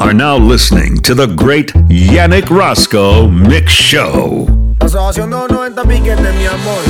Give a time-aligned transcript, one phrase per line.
[0.00, 4.46] are now listening to the great Yannick Roscoe Mix Show.
[4.80, 6.82] haciendo 90 piquetes, mi amor.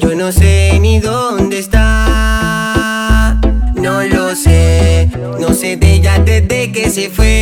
[0.00, 3.40] Yo no sé ni dónde está.
[3.74, 5.08] No lo sé.
[5.38, 7.36] No sé de ella desde que se fue.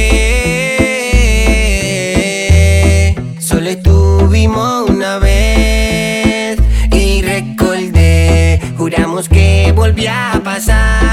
[3.40, 6.58] Solo estuvimos una vez.
[6.92, 8.60] Y recordé.
[8.76, 11.06] Juramos que volvía a pasar.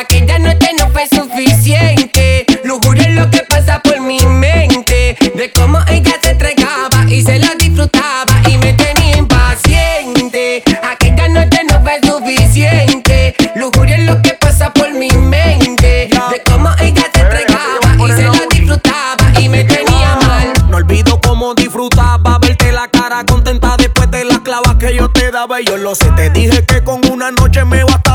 [0.00, 2.46] Aquella noche no fue suficiente.
[2.64, 5.14] Lujuria es lo que pasa por mi mente.
[5.34, 10.62] De cómo ella se entregaba y se la disfrutaba y me tenía impaciente.
[10.90, 13.34] Aquella noche no fue suficiente.
[13.56, 16.08] Lujuria es lo que pasa por mi mente.
[16.08, 20.50] De cómo ella se entregaba y se la disfrutaba y me tenía mal.
[20.70, 25.30] No olvido cómo disfrutaba verte la cara contenta después de las clavas que yo te
[25.30, 25.60] daba.
[25.60, 28.09] Y yo lo sé, te dije que con una noche me bastaba,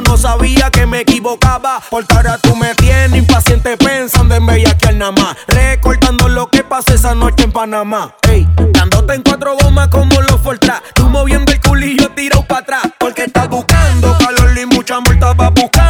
[0.00, 1.80] no sabía que me equivocaba.
[1.90, 5.36] Porque ahora tú me tienes impaciente pensando en bellaquear nada más.
[5.46, 8.14] Recortando lo que pasé esa noche en Panamá.
[8.28, 10.82] Ey, dándote en cuatro gomas como los Fortra.
[10.94, 12.82] Tú moviendo el culillo tirado para atrás.
[12.98, 15.81] Porque estás buscando calor y mucha amor estaba buscando.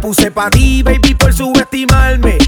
[0.00, 2.38] Puse pa' ti, baby, por subestimarme.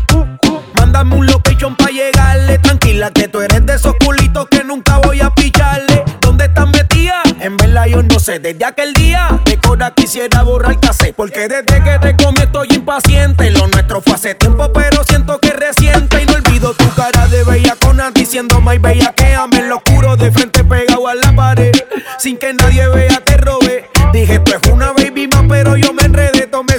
[0.79, 2.59] Mándame un location pa' llegarle.
[2.59, 6.05] Tranquila, que tú eres de esos culitos que nunca voy a picharle.
[6.21, 7.23] ¿Dónde estás metida?
[7.41, 8.39] En verdad, yo no sé.
[8.39, 11.13] Desde aquel día, de cora quisiera borrar casé.
[11.13, 13.51] Porque desde que te comí estoy impaciente.
[13.51, 16.23] Lo nuestro fue hace tiempo, pero siento que reciente.
[16.23, 20.31] Y no olvido tu cara de bellacona diciendo, my bella, que en lo oscuro de
[20.31, 21.73] frente pegado a la pared.
[22.19, 23.89] Sin que nadie vea, te robé.
[24.13, 25.02] Dije, tú es una baby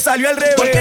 [0.03, 0.72] salió al revés.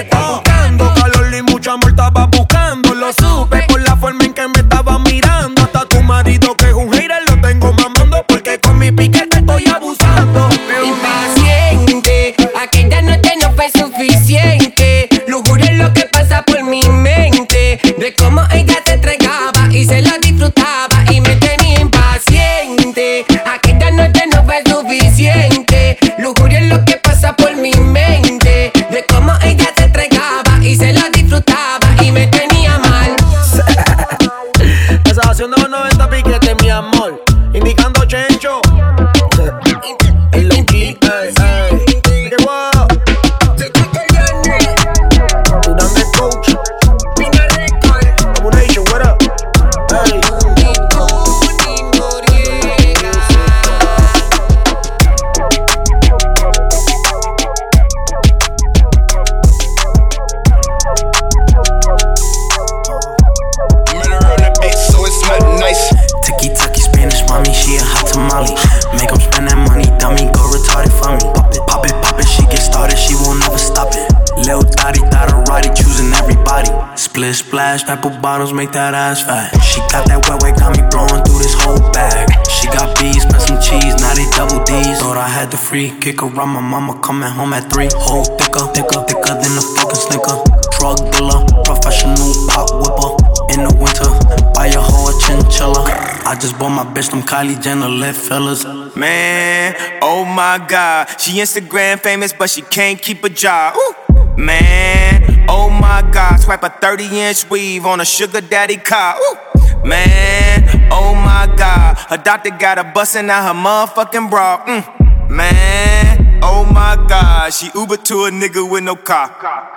[77.31, 79.55] Splash, pepper bottles, make that ass fat.
[79.63, 82.27] She got that wet wet, got me blowing through this whole bag.
[82.51, 84.99] She got bees, spent some cheese, now they double D's.
[84.99, 87.87] Thought I had the free kick around my mama coming home at three.
[87.95, 90.35] Whole thicker, thicker, thicker than a fucking snicker.
[90.75, 93.15] Drug dealer, professional pop whipper.
[93.55, 94.11] In the winter,
[94.51, 95.87] buy a whole chinchilla.
[96.27, 98.65] I just bought my bitch some Kylie Jenner lip fillers.
[98.95, 101.07] Man, oh my god.
[101.21, 103.75] She Instagram famous, but she can't keep a job.
[103.77, 104.02] Ooh.
[104.37, 106.37] Man, oh my god.
[106.37, 109.15] Swipe a 30 inch weave on a sugar daddy car.
[109.17, 109.37] Ooh.
[109.85, 111.97] Man, oh my god.
[112.09, 114.63] Her doctor got her busting out her motherfucking bra.
[114.65, 115.29] Mm.
[115.29, 117.53] Man, oh my god.
[117.53, 119.29] She Uber to a nigga with no car.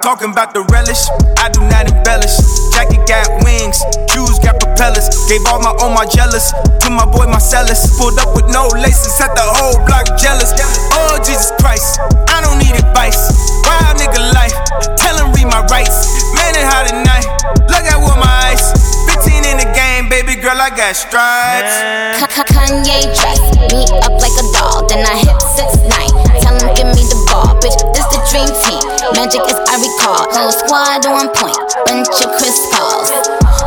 [0.02, 1.04] Talking about the relish,
[1.38, 2.36] I do not embellish.
[2.72, 3.80] Jacket got wings,
[4.12, 5.08] shoes got propellers.
[5.28, 7.98] Gave all my all my jealous to my boy Marcellus.
[7.98, 10.52] Pulled up with no laces, had the whole block jealous.
[10.92, 13.55] Oh Jesus Christ, I don't need advice.
[13.66, 14.54] Wild nigga life,
[14.96, 16.06] tell him read my rights.
[16.34, 17.26] Man, it hot at night.
[17.68, 18.62] Look at what my eyes.
[19.10, 21.74] 15 in the game, baby girl, I got stripes.
[22.22, 23.40] Ka- Ka- Kanye dress
[23.72, 26.12] me up like a doll, then I hit six nine.
[26.42, 27.76] Tell him give me the ball, bitch.
[27.94, 28.82] This the dream team.
[29.14, 30.26] Magic as I recall.
[30.34, 33.10] Whole squad on point, bunch of Chris Pauls.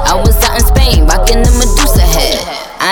[0.05, 1.38] I was out in Spain, rocking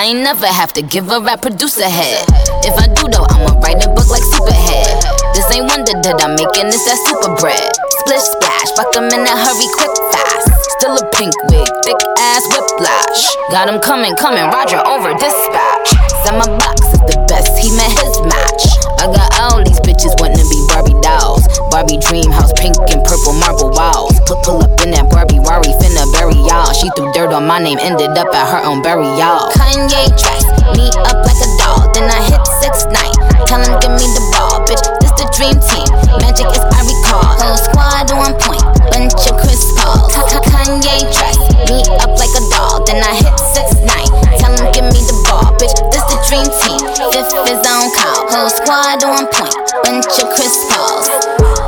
[0.08, 2.24] ain't never have to give a rap producer head.
[2.64, 5.04] If I do though, I'ma write a book like Superhead.
[5.36, 7.68] This ain't wonder that I'm making this that super bread.
[8.00, 10.48] Splish splash, fuck 'em in a hurry, quick fast.
[10.80, 12.00] Still a pink wig, thick
[12.32, 13.20] ass whiplash.
[13.52, 15.88] Got 'em coming, coming, Roger over dispatch.
[16.24, 18.67] Said my box is the best, he met his match.
[18.98, 21.46] I got all these bitches wanting to be Barbie dolls.
[21.70, 24.18] Barbie dream house, pink and purple marble walls.
[24.26, 26.74] Put pull up in that Barbie Rari, finna bury y'all.
[26.74, 29.54] She threw dirt on my name, ended up at her own burial.
[29.54, 33.14] Kanye dress me up like a doll, then I hit six nine.
[33.46, 34.82] Tell him give me the ball, bitch.
[35.00, 35.88] This the dream team.
[36.20, 37.38] Magic is I recall.
[37.38, 40.08] Whole squad on point, bunch of Chris Paul.
[40.48, 41.38] Kanye dress
[41.68, 44.08] me up like a doll, then I hit six nine.
[44.40, 45.76] Tell him give me the ball, bitch.
[45.92, 46.80] This the dream team.
[47.12, 48.26] Fifth is on call.
[48.32, 49.54] Whole squad on point,
[49.84, 51.08] bunch of Chris Pauls.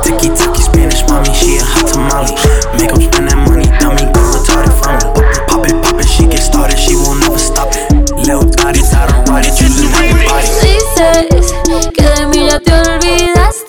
[0.03, 2.33] Tiki tiki Spanish mommy, she a hot tamale.
[2.77, 5.07] Make 'em spend that money, dummy, go retarded from me.
[5.47, 7.85] Pop it, pop it, she get started, she won't never stop it.
[8.25, 10.47] Lil Dottie, I don't ride it, choosing everybody.
[10.61, 11.53] Dices
[11.95, 13.60] que de mí ya te olvidaste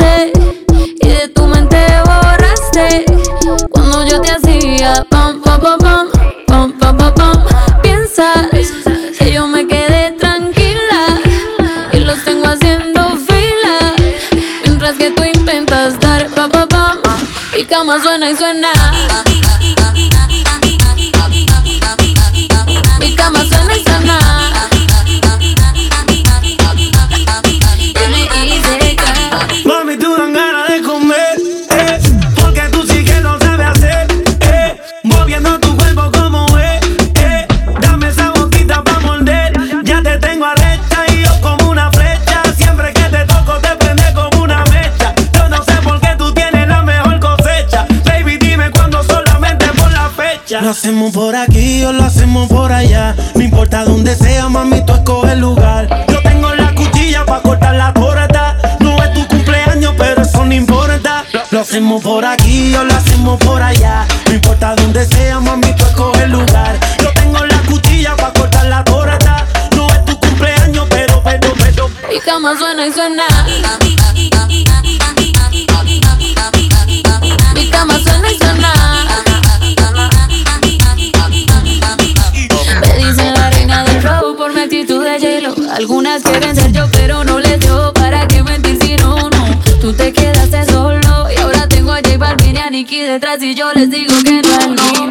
[4.82, 7.36] diga pam, pam, pam, pam, pam, pam, pam.
[7.82, 8.48] Piensas
[9.18, 11.20] que yo me quedé tranquila
[11.92, 13.94] y los tengo haciendo fila.
[14.64, 16.98] Mientras que tú intentas dar pam, pam, pam,
[17.56, 18.72] y cama suena y suena.
[50.72, 55.32] Hacemos por aquí o lo hacemos por allá, no importa dónde sea, mami, tú escoge
[55.32, 60.22] el lugar, yo tengo la cuchilla pa' cortar la torta, no es tu cumpleaños, pero
[60.22, 61.24] eso no importa.
[61.50, 64.06] Lo hacemos por aquí o lo hacemos por allá.
[64.26, 66.80] No importa dónde sea, mami, tú escoge el lugar.
[67.02, 69.46] Yo tengo la cuchilla para cortar la torta.
[69.76, 71.90] No es tu cumpleaños, pero, pero, pero.
[72.08, 73.24] Mi cama suena y suena.
[77.54, 78.61] Mi cama suena y suena.
[85.72, 87.92] Algunas quieren ser yo, pero no les dio.
[87.94, 89.58] ¿Para qué mentir si no, no?
[89.80, 93.72] Tú te quedaste solo y ahora tengo a J Balvin y a detrás y yo
[93.72, 95.10] les digo que no.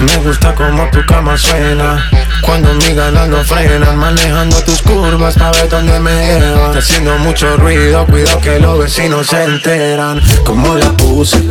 [0.00, 2.02] Me gusta como tu cama suena
[2.40, 7.54] Cuando mi ganas no frenan Manejando tus curvas pa' ver dónde me llevan Haciendo mucho
[7.58, 11.42] ruido, cuidado que los vecinos se enteran Como la puse,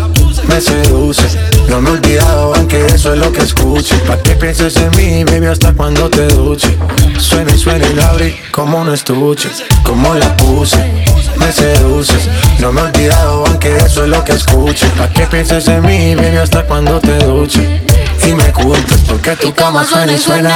[0.49, 1.23] me seduce.
[1.69, 5.23] No me he olvidado aunque eso es lo que escuche Pa' que pienses en mí,
[5.23, 6.75] baby, hasta cuando te duche
[7.19, 9.49] Suena y suena y la abrí como un estuche
[9.83, 11.05] Como la puse,
[11.37, 12.27] me seduces
[12.59, 16.15] No me he olvidado aunque eso es lo que escuche Pa' que pienses en mí,
[16.15, 17.81] baby, hasta cuando te duche
[18.25, 20.51] y me culpes porque tu cama suena y suena.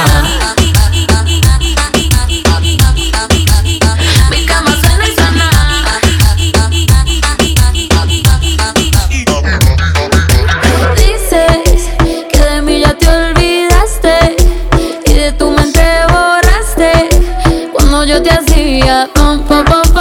[19.54, 19.93] Bye-bye.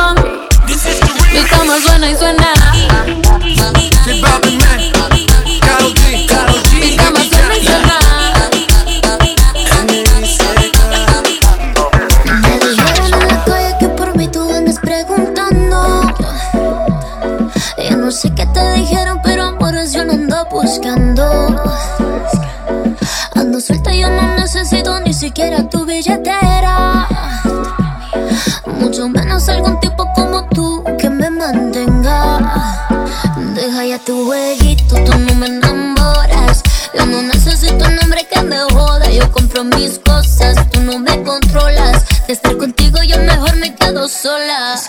[34.05, 36.61] Tu jueguito, tú no me enamoras.
[36.97, 39.09] Yo no necesito un hombre que me joda.
[39.09, 42.03] Yo compro mis cosas, tú no me controlas.
[42.27, 44.79] De estar contigo, yo mejor me quedo sola.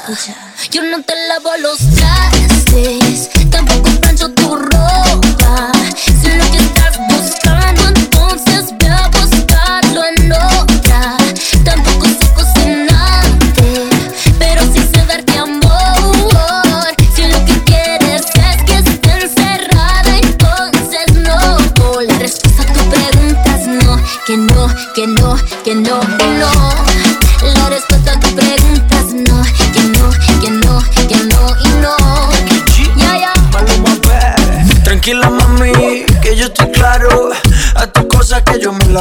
[0.71, 3.89] Yo no te lavo los trastes, tampoco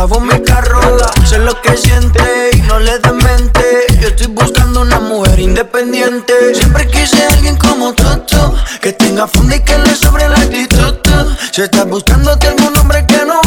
[0.03, 0.81] lavó mi carro.
[1.25, 3.85] Sé lo que siente y no le demente.
[4.01, 6.33] Yo estoy buscando una mujer independiente.
[6.53, 8.53] Siempre quise a alguien como Toto.
[8.81, 10.93] Que tenga funda y que le sobre la actitud.
[11.51, 13.42] Si estás buscándote algún hombre que no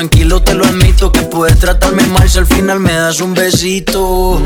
[0.00, 1.12] tranquilo te lo admito.
[1.12, 4.40] Que puedes tratarme mal si al final me das un besito.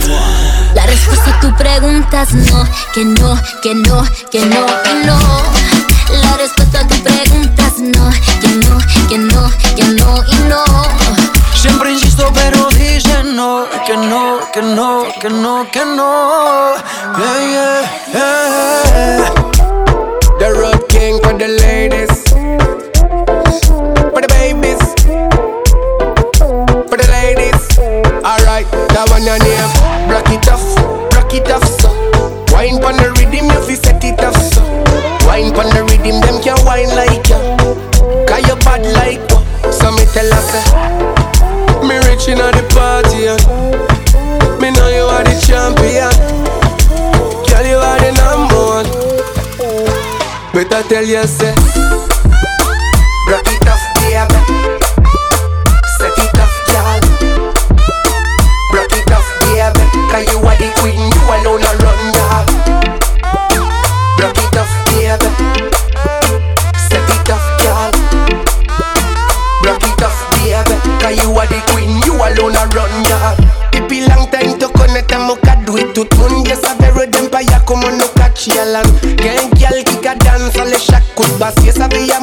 [0.75, 5.18] La respuesta a tu pregunta es no, que no, que no, que no y no.
[6.23, 10.64] La respuesta a tu pregunta es no, que no, que no, que no y no.
[11.54, 16.75] Siempre insisto, pero dicen no, que no, que no, que no, que no.
[17.16, 19.34] Yeah, yeah, yeah.
[20.40, 22.13] The Road King for the ladies.
[29.14, 29.71] One your name.
[30.11, 30.75] Rock it off,
[31.14, 31.87] rock it off, so.
[32.50, 34.59] Wine pon the rhythm, you set it off, so.
[35.23, 37.38] Wine pon the rhythm, them can wine like you.
[38.26, 39.71] Cause you bad like you.
[39.71, 40.66] So me tell her, say.
[41.87, 43.38] Me rich inna the party, yeah.
[44.59, 46.11] Me know you are the champion.
[47.47, 48.90] Girl, you are the number one.
[50.52, 51.54] Better tell you, say.
[53.30, 54.63] Rock it off, baby.
[60.14, 62.47] Cause you are the queen, you alone a run, girl.
[64.23, 65.26] Rock it off, baby.
[66.87, 67.90] Set it off, girl.
[69.66, 70.78] Rock it off, baby.
[71.02, 73.35] Cause you are the queen, you alone a run, girl.
[73.75, 77.11] It be long time to connect and muka do it tout moun Yes, a vero
[77.11, 78.87] dem pa ya como no catch yalan
[79.18, 82.21] Gen gyal kick a dance ale shak kud bas Yes, a ve ya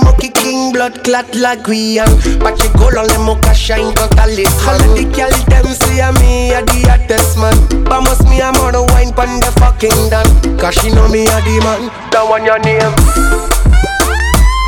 [0.81, 2.09] blood clot la guiyan
[2.41, 6.11] Pa che golon le moka shine kon talisman All of the gyal dem say a
[6.17, 7.53] me a the hottest man.
[7.85, 10.25] Vamos me a more wine pon the fucking dan
[10.57, 11.85] Cause she know me a the man.
[12.09, 12.81] That one your name.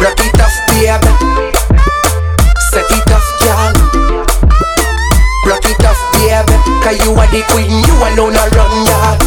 [0.02, 1.12] Rock it off, baby.
[2.70, 3.74] Set it off, girl
[5.50, 6.56] Rock it off, baby.
[6.86, 9.18] Cause you are the queen, you alone a run, yeah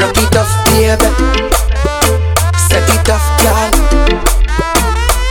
[0.00, 1.08] Rock it off, baby.
[2.56, 4.29] Set it off, girl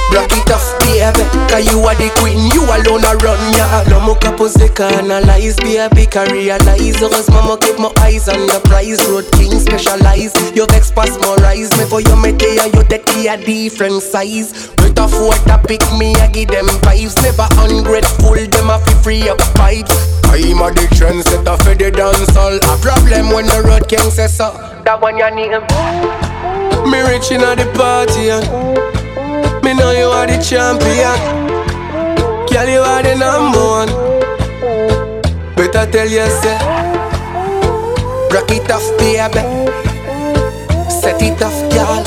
[0.10, 1.24] Rock it off, baby.
[1.50, 3.86] Cause you are the queen, you alone a run, yeah.
[3.90, 6.06] No more couples they can analyze, baby.
[6.06, 8.98] Can realize Heureusement, moi keep my eyes on the prize.
[9.08, 11.86] Road king specialize Your vex pass more rise Me.
[11.86, 14.74] For your me tell you, you take a different size.
[14.82, 17.14] With a four to pick me, I give them vibes.
[17.22, 19.94] Never ungrateful, them a free up vibes.
[20.32, 24.54] I'm a the trendsetter for the dancehall A problem when the road king say so
[24.86, 25.58] That one your name
[26.92, 28.46] Me rich inna the party and
[29.70, 31.14] Me know you are the champion.
[32.50, 33.92] Girl you are the number one.
[35.54, 36.58] Better tell you say
[38.34, 39.46] Rock it off baby.
[40.90, 42.02] Set it off girl.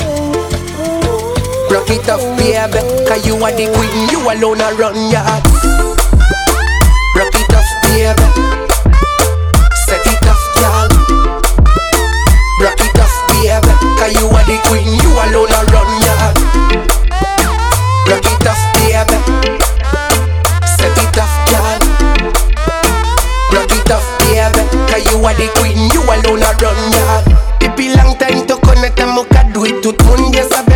[1.71, 5.43] Rock it off baby Cause you are the queen You alone a run yard
[7.15, 8.27] Rock it off baby.
[9.87, 10.91] Set it off girl.
[12.59, 16.42] Rock it off baby Cause you are the queen You alone a run yard
[18.13, 19.17] Rock it off baby.
[20.77, 21.81] Set it off girl.
[23.49, 24.61] Rock it off baby.
[24.85, 27.25] Cause you are the queen You alone a run yard
[27.63, 30.72] It be long time to connect and muka do it Tout moun yes a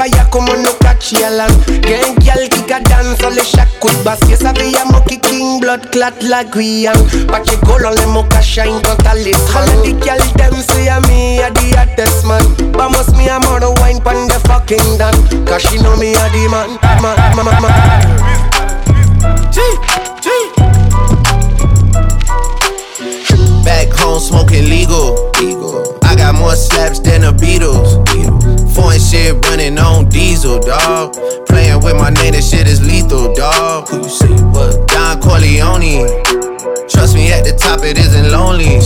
[0.00, 1.50] vero dem pa ya como no catch yalan
[1.82, 4.18] Gen gyal kick a dance ole shak kud bas.
[4.28, 8.40] Yes a ve ya moki king blood clot la guiyan Pa che golon le moka
[8.42, 12.42] shine kon talisman All of the gyal dem say a me a the hottest man.
[12.72, 15.14] Vamos me a more wine pon the fucking dan.
[15.46, 17.72] Cause she know me a the man Man, man, man, man
[23.64, 25.30] Back home smoking legal.
[26.02, 28.59] I got more slaps than the Beatles.
[28.70, 31.14] Foreign shit running on diesel, dog.
[31.46, 33.88] Playing with my name, this shit is lethal, dog.
[33.88, 34.88] Who you say what?
[34.88, 36.06] Don Corleone.
[36.88, 38.80] Trust me, at the top it isn't lonely.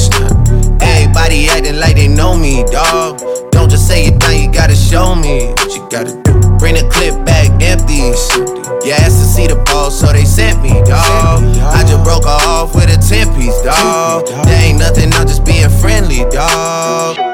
[0.81, 3.21] Everybody acting like they know me, dog.
[3.50, 6.33] Don't just say it now, you gotta show me what you gotta do.
[6.59, 8.12] Bring the clip back empty.
[8.87, 11.43] You asked to see the ball, so they sent me, dog.
[11.73, 14.26] I just broke her off with a 10 piece, dog.
[14.26, 17.34] There ain't nothing, I'm just being friendly, dog.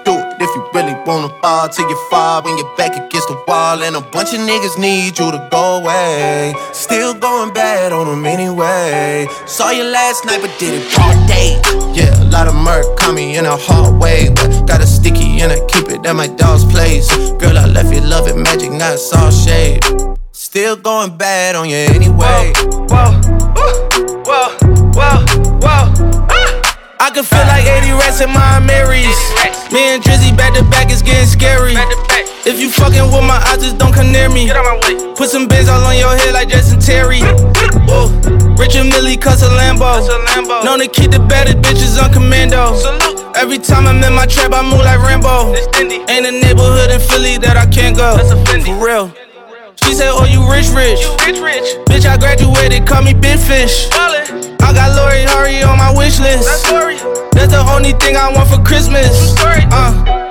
[0.73, 3.81] really wanna fall till you fall when you're back against the wall.
[3.83, 6.53] And a bunch of niggas need you to go away.
[6.73, 9.27] Still going bad on them anyway.
[9.45, 11.59] Saw you last night, but did it all day.
[11.93, 14.29] Yeah, a lot of murk caught me in a hard way.
[14.35, 17.07] But got a sticky and I keep it at my dog's place.
[17.39, 19.83] Girl, I left you love it magic, not all shade.
[20.31, 22.53] Still going bad on you anyway.
[22.89, 23.11] Whoa,
[23.55, 23.77] whoa,
[24.25, 24.57] whoa,
[24.93, 25.25] whoa,
[25.61, 26.10] whoa.
[27.11, 29.19] I can feel like 80 rats in my Marys.
[29.67, 31.75] Me and Drizzy back to back is getting scary.
[32.47, 34.47] If you fucking with my eyes, just don't come near me.
[35.19, 37.19] Put some bins all on your head like Jason Terry.
[37.83, 38.07] Whoa.
[38.55, 39.99] Richard Mille cuss a Lambo.
[40.63, 42.79] Known to keep the better bitches on commando.
[43.35, 45.51] Every time I'm in my trap, I move like Rambo.
[46.07, 48.15] Ain't a neighborhood in Philly that I can't go.
[48.63, 49.30] For real.
[49.83, 50.99] She said, Oh, you rich, rich.
[51.25, 53.89] rich rich Bitch, I graduated, call me Big Fish.
[53.91, 56.47] I got Lori Harvey on my wish list.
[57.33, 59.35] That's the only thing I want for Christmas.
[59.39, 60.30] Uh.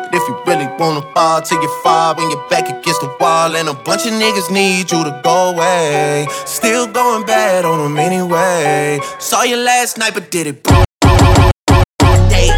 [0.47, 3.55] Really wanna fall till you fall when you're back against the wall.
[3.55, 6.27] And a bunch of niggas need you to go away.
[6.45, 8.99] Still going bad on them anyway.
[9.19, 10.83] Saw you last night, but did it bro.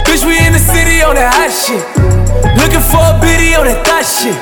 [0.08, 1.84] Bitch, we in the city on that hot shit.
[2.56, 4.38] Looking for a biddy on that thot shit.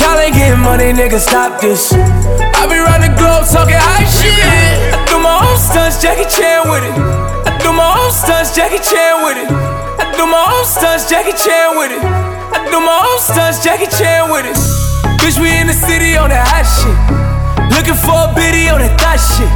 [0.00, 1.92] Y'all ain't getting money, nigga, stop this.
[1.92, 4.32] I be round the globe talking high shit.
[4.96, 6.96] I do my own stunts, Jackie Chan with it.
[7.44, 9.50] I do my own stunts, Jackie Chan with it.
[9.50, 12.31] I do my own stunts, Jackie Chan with it.
[12.52, 14.56] I do my own stunts, Jackie Chan with it.
[15.20, 16.96] Bitch, we in the city on that hot shit.
[17.72, 19.48] Looking for a biddy on that thot shit.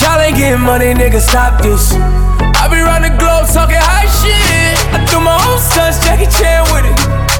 [0.00, 1.96] Y'all ain't getting money, nigga, stop this.
[2.58, 4.76] I be round the globe talking high shit.
[4.92, 6.96] I do my own stunts, Jackie Chan with it.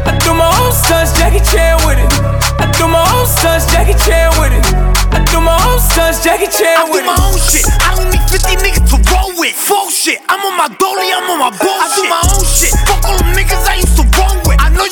[0.09, 2.11] I do my own stunts, Jackie Chan with it.
[2.59, 4.65] I do my own stunts, Jackie Chan with it.
[5.13, 7.05] I do my own stunts, Jackie Chan with it.
[7.05, 7.67] I do my own shit.
[7.85, 9.55] I don't need 50 niggas to roll with.
[9.55, 10.23] Full shit.
[10.29, 11.85] I'm on my dolly, I'm on my bullshit.
[11.85, 12.73] I do my own shit.
[12.89, 13.28] Fuck all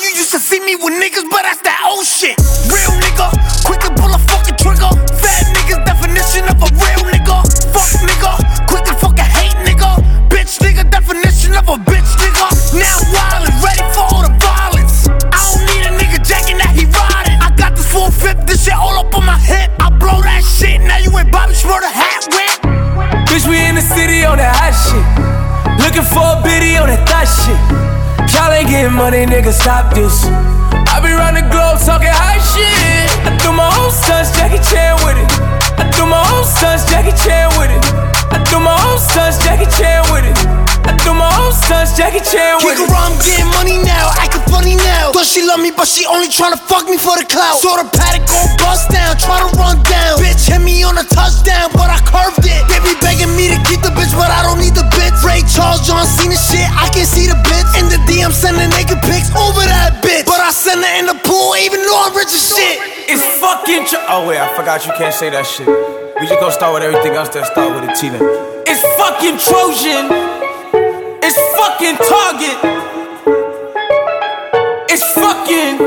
[0.01, 2.37] you used to see me with niggas, but that's that old shit.
[2.69, 3.33] Real nigga,
[3.65, 4.91] quick to pull a fucking trigger.
[5.17, 7.37] Fat niggas, definition of a real nigga.
[7.73, 8.31] Fuck nigga,
[8.69, 9.97] quick to fucking hate nigga.
[10.29, 12.47] Bitch nigga, definition of a bitch nigga.
[12.77, 15.09] Now wild and ready for all the violence.
[15.33, 17.39] I don't need a nigga jacking that he riding.
[17.41, 19.71] I got this full fifth, this shit all up on my hip.
[19.81, 22.59] I blow that shit, now you ain't Bobby Shmurda hat whip.
[23.25, 25.05] Bitch, we in the city on that hot shit.
[25.81, 27.87] Looking for a biddy on that thot shit.
[28.57, 30.25] Ain't getting money, nigga, stop this.
[30.89, 33.05] I be round the globe talking high shit.
[33.21, 35.29] I do my own stunts, Jackie Chan with it.
[35.77, 37.77] I do my own stunts, Jackie Chan with it.
[38.33, 40.33] I do my own stunts, Jackie Chan with it.
[40.89, 42.81] I do my own stunts, Jackie Chan with it.
[42.81, 45.13] Kick around, I'm getting money now, acting funny now.
[45.13, 47.61] Thought she love me, but she only tryna fuck me for the clout.
[47.61, 50.17] Saw the paddock go bust down, tryna run down.
[50.17, 52.65] Bitch hit me on a touchdown, but I curved it.
[52.73, 55.13] They be begging me to keep the bitch, but I don't need the bitch.
[55.21, 57.69] Ray Charles, John Cena shit, I can see the bitch.
[57.77, 58.33] In the DM,
[60.97, 62.81] in the pool, even though I'm rich as shit.
[63.07, 63.85] It's fucking.
[64.09, 65.67] Oh wait, I forgot you can't say that shit.
[66.19, 68.21] We just gonna start with everything else that start with a T then.
[68.65, 70.09] It's fucking Trojan.
[71.21, 72.57] It's fucking Target.
[74.89, 75.77] It's fucking.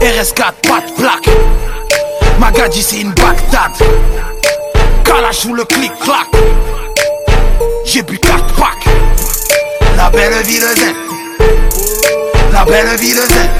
[0.00, 1.30] RS4, pas de plaque.
[2.38, 4.31] Magadji, c'est une Bagdad.
[5.12, 6.26] Kalash ou le clic-clac.
[7.84, 8.88] J'ai bu 4 packs.
[9.94, 10.96] La belle vie de zen.
[12.50, 13.50] La belle vie de zen.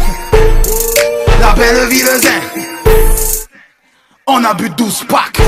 [1.42, 2.40] La belle vie de zen.
[4.26, 5.42] On a bu 12 packs.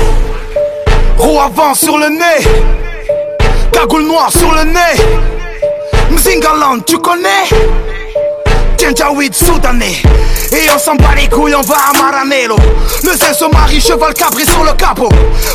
[1.17, 2.47] Roue avant sur le nez.
[3.71, 5.01] Cagoule noire sur le nez.
[6.11, 7.49] Mzingaland, tu connais?
[9.33, 10.01] Soudanais.
[10.51, 12.55] Et on s'en bat les couilles, on va à Maranello.
[13.03, 15.09] Le zin se cheval cabré sur le capot.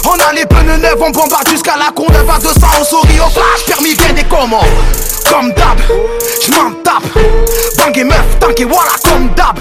[0.04, 3.30] On a les pneus neufs, on bombarde jusqu'à la con de 200, on sourit au
[3.30, 4.64] flash, permis bien des commandes.
[5.30, 5.78] Comme d'hab,
[6.42, 7.04] j'm'en tape.
[7.78, 9.58] Bang et meuf, tank et voilà comme d'hab.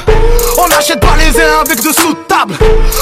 [0.57, 2.55] On n'achète pas les airs avec de sous-table.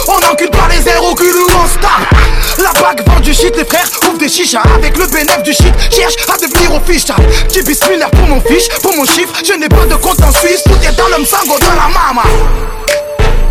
[0.07, 2.61] On n'encule pas les airs au cul ou on se.
[2.61, 4.61] La bague vend du shit, les frères ouvrent des chichas.
[4.75, 7.05] Avec le bénéfice du shit, cherche à devenir au fiche.
[7.53, 9.33] J'ai bismillah pour mon fiche, pour mon chiffre.
[9.45, 12.23] Je n'ai pas de compte en Suisse, tout est dans le msango de la mama.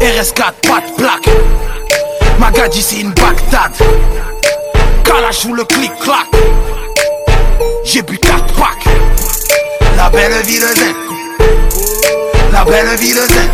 [0.00, 1.28] RS4, pas de plaque.
[2.70, 3.72] C'est une Bagdad.
[5.04, 6.26] Kalash ou le clic-clac.
[7.86, 8.84] J'ai bu 4 packs.
[9.96, 10.96] La belle ville zen.
[12.52, 13.48] La belle ville zen.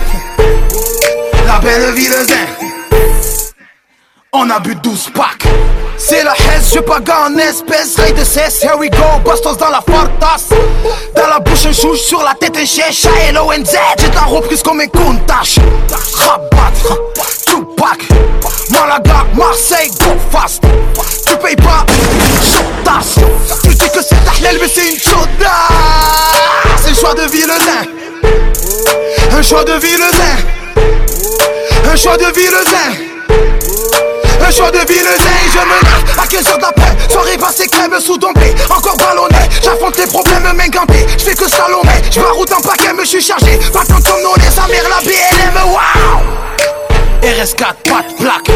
[1.46, 3.51] La belle ville zen.
[4.34, 5.46] On a bu 12 packs.
[5.98, 9.68] C'est la Hesse, je pague en espèce, raid de cesse, here we go, bastos dans
[9.68, 10.48] la fortasse
[11.14, 14.80] Dans la bouche un chouche, sur la tête un chèche, A-L-O-N-Z J'ai la reprise comme
[14.80, 15.58] un countach.
[16.14, 16.72] Rabat,
[17.46, 17.98] Tupac,
[18.70, 20.62] Malaga, Marseille, go fast.
[21.26, 21.84] Tu payes pas,
[22.84, 23.16] tasse
[23.62, 25.68] Tu dis que c'est ta mais c'est une chauda
[26.78, 27.86] C'est le choix de Villezin
[29.36, 30.36] Un choix de Villezin
[31.84, 33.12] Un choix de Villezin
[34.44, 35.06] un choix de ville
[35.52, 36.96] je me lève à 15h d'après.
[37.10, 41.06] Soirée passée crème sous domblé Encore ballonné, j'affronte les problèmes main gantée.
[41.18, 43.58] J'fais que salomer, j'baroute un paquet me suis chargé.
[43.72, 46.22] Pas tant comme non sa mère la BLM wow.
[47.22, 47.56] RS4
[47.88, 48.50] pas de plaque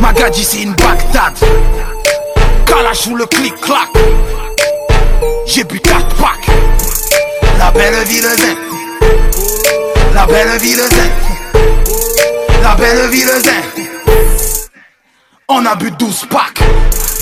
[0.00, 1.34] Magadji c'est une Bagdad.
[2.66, 3.88] Kalash ou le clic-clac
[5.46, 6.56] J'ai bu 4 packs.
[7.58, 8.56] La belle ville zen
[10.14, 11.10] La belle ville zen
[12.62, 13.82] La belle ville zen
[15.48, 16.62] on a bu 12 packs.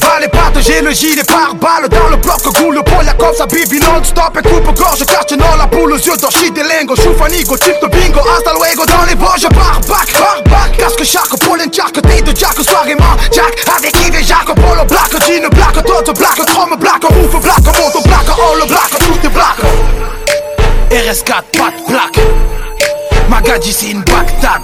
[0.00, 3.78] Va les partager le gilet par balle dans le bloc goût le Poliakov ça bibi
[3.80, 4.38] non-stop.
[4.38, 7.88] Et coupe gorge quartier non la boule aux yeux d'orchid des lingots choufanigo type de
[7.88, 10.76] bingo hasta luego dans les back par back.
[10.78, 12.96] Casque charque pollen jack tête de jack soirée
[13.32, 13.54] jack.
[13.76, 18.00] Avec Yves et Jacques polo black jean black tot black chrome black roof black moto
[18.04, 19.58] black all black tout est black.
[20.90, 22.26] RS4 pas de plaque
[23.28, 24.62] Magadji c'est une Bagdad.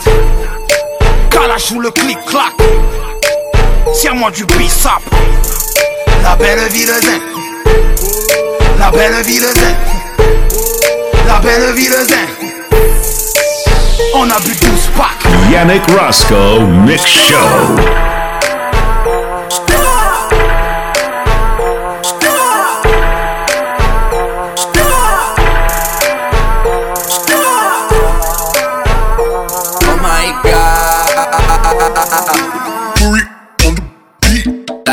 [1.31, 2.55] Kalash le clic-clac
[3.95, 5.03] Tiens-moi du bissap.
[6.23, 7.21] La belle ville zen.
[8.79, 9.77] La belle ville zen.
[11.27, 12.29] La belle ville zen.
[14.15, 15.53] On a bu 12 packs.
[15.53, 17.77] Yannick Roscoe Mix Show.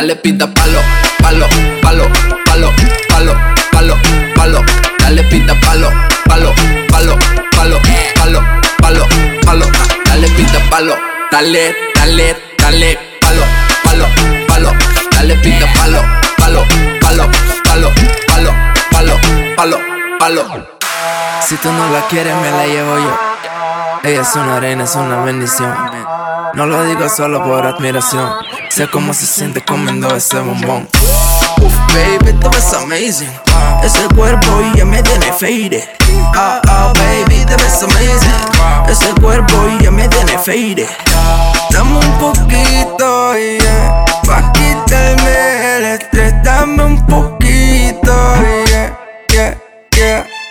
[0.04, 0.82] Dale pita palo,
[1.22, 1.48] palo,
[1.82, 2.12] palo,
[2.44, 2.70] palo,
[3.08, 3.34] palo,
[3.72, 3.96] palo,
[4.36, 4.62] palo.
[5.00, 5.89] Dale pita palo,
[6.26, 6.54] palo,
[6.89, 7.18] palo,
[7.56, 7.80] palo,
[8.20, 8.42] palo,
[8.82, 9.08] palo,
[9.46, 9.66] palo.
[10.04, 10.98] Dale pita palo,
[11.32, 13.46] dale, dale, dale, palo,
[13.86, 14.06] palo,
[14.46, 14.74] palo.
[15.12, 16.04] Dale pita palo,
[16.36, 16.66] palo,
[17.00, 17.30] palo,
[17.63, 17.89] palo,
[18.28, 18.54] palo,
[18.92, 19.18] palo,
[19.56, 19.80] palo,
[20.20, 20.68] palo.
[21.48, 23.33] Si tú no la quieres, me la llevo yo.
[24.04, 25.74] Ella es una reina, es una bendición.
[26.56, 28.30] No lo digo solo por admiración.
[28.70, 30.89] Sé cómo se siente comiendo ese bombón.
[31.62, 33.32] Uf, baby, tú ves amazing.
[33.82, 35.88] Ese cuerpo ya me tiene fade.
[36.36, 38.89] Ah, ah, baby, te ves amazing.
[38.89, 40.86] Ese cuerpo ya me tiene fade.
[41.72, 44.06] Dame un poquito, yeah.
[44.28, 46.34] Pa' quitarme el estrés.
[46.44, 48.13] Dame un poquito,
[48.68, 48.98] yeah,
[49.30, 49.58] yeah,
[49.96, 50.42] yeah.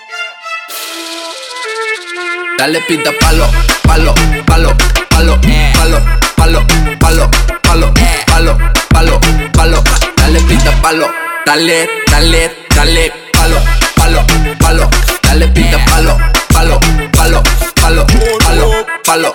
[2.58, 3.46] Dale pita palo,
[3.84, 4.14] palo,
[4.46, 4.74] palo,
[5.10, 5.36] palo,
[5.74, 6.00] palo,
[6.36, 6.60] palo,
[7.00, 7.26] palo,
[7.62, 7.92] palo,
[8.26, 8.54] palo,
[8.90, 9.20] palo,
[9.52, 9.82] palo.
[10.16, 11.08] Dale pita palo,
[11.46, 13.58] dale, dale, dale, palo,
[13.96, 14.24] palo,
[14.60, 14.88] palo.
[15.22, 16.16] Dale pita palo,
[16.52, 16.78] palo,
[17.12, 17.42] palo,
[17.80, 18.06] palo,
[18.40, 19.34] palo, palo.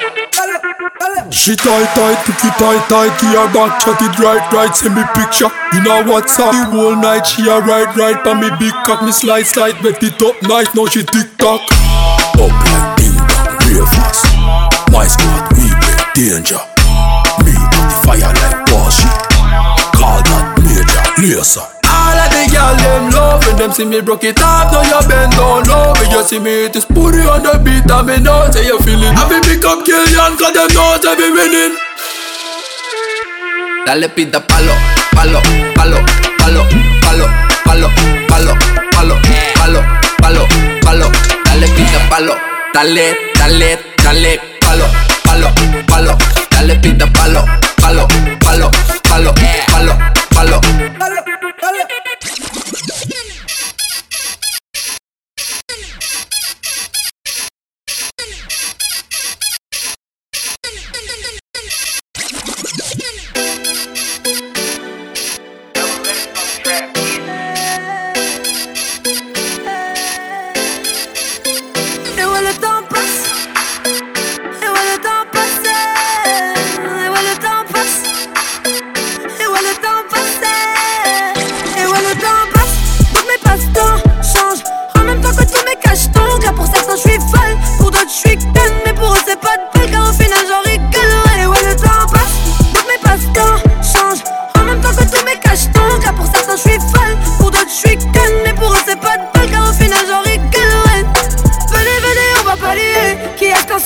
[1.31, 5.03] She tight tight, picky tight tight, give her back, chat it right right, send me
[5.13, 5.49] picture.
[5.73, 6.51] You know what's up?
[6.51, 10.01] The whole night she a ride right, on me big cock, me slice tight, wet
[10.03, 11.61] it up nice, now she tick tock.
[12.39, 12.96] Up
[14.91, 16.59] My squad, we play danger.
[17.43, 19.07] Me the fire like Washi.
[19.91, 21.67] Call that major laser.
[21.83, 24.71] All of the girl them love when them see me broke it off.
[24.71, 25.93] Now you bend down low.
[25.99, 29.11] When you see me, it is on the beat and me know say you feeling.
[29.13, 31.75] I be pick up Killian cause them know say be winning.
[33.85, 34.73] Dale pita palo,
[35.11, 35.39] palo,
[35.75, 35.99] palo,
[36.39, 36.63] palo,
[37.03, 37.27] palo,
[37.63, 37.87] palo,
[38.31, 38.53] palo,
[38.95, 39.15] palo,
[39.59, 39.81] palo,
[40.19, 40.43] palo,
[40.81, 41.07] palo.
[41.45, 42.35] Dale pita palo,
[42.73, 44.85] dale, Dale, dale, palo,
[45.23, 45.49] palo,
[45.87, 46.17] palo.
[46.51, 47.45] Dale pita palo,
[47.77, 48.05] palo,
[48.43, 48.69] palo,
[49.07, 49.93] palo, palo,
[50.35, 50.59] palo.
[50.99, 51.37] palo, palo.
[85.81, 87.57] cache donc Là pour certains je suis folle.
[87.79, 88.37] Pour d'autres je suis
[88.85, 92.07] Mais pour eux c'est pas de bol Car au final j'en rigole Ouais le temps
[92.11, 92.35] passe
[92.73, 94.23] Donc mes passe-temps changent.
[94.59, 97.17] En même temps que tous mes cache donc Là pour certains je suis folle.
[97.39, 97.97] Pour d'autres je suis
[98.43, 101.05] Mais pour eux c'est pas de bol Car au final j'en rigole.
[101.71, 103.79] Venez venez on va parler Qui est-ce qu'en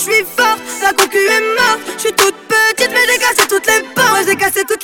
[0.00, 1.80] suis forte, la concu est morte.
[1.96, 4.24] Je suis toute petite, mais j'ai cassé toutes les portes.
[4.26, 4.79] J'ai cassé toutes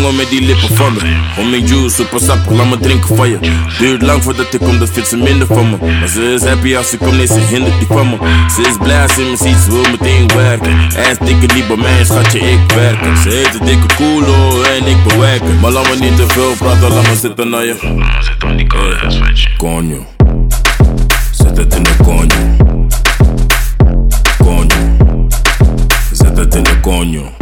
[0.00, 1.00] tongen met die lippen van me.
[1.36, 3.38] Om mijn juice, super sappig, laat me drinken van je.
[3.78, 5.76] Duurt lang voordat ik kom, dat vindt ze minder van me.
[5.98, 8.16] Maar ze is happy als ze komt, nee, ze hindert die van me.
[8.54, 10.78] Ze is blij als ze me ziet, ze wil meteen werken.
[10.86, 13.16] Ass dikke niet bij mij, schatje, ik werken.
[13.16, 15.60] Ze heeft een dikke koelo en ik bewerken.
[15.60, 17.76] Maar laat me niet te veel praten, laat me zitten naar je.
[18.20, 18.66] Zit aan die
[19.56, 20.06] Coño.
[21.30, 22.56] Zet het in de coño.
[24.44, 24.96] Coño.
[26.12, 27.39] Zet het in de coño.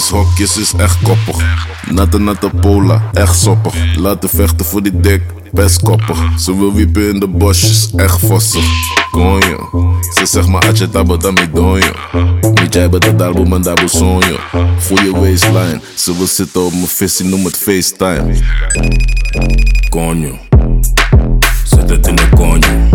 [0.00, 1.66] Hoofdpashokjes is echt koppig.
[1.90, 3.74] Natte natte pola, echt soppig.
[3.96, 6.18] Laten vechten voor die dik, best koppig.
[6.38, 8.64] Ze wil wiepen in de bosjes, echt vossig.
[9.10, 9.68] Konjo,
[10.14, 11.92] ze zegt maar atje tabo tami donjo.
[12.62, 14.36] Niet jij bent het albo man dabo sonjo.
[14.86, 18.34] Goeie waistline, ze wil zitten op mijn visie, noem het FaceTime.
[19.88, 20.38] Coño.
[21.64, 22.88] Zet het in de coño.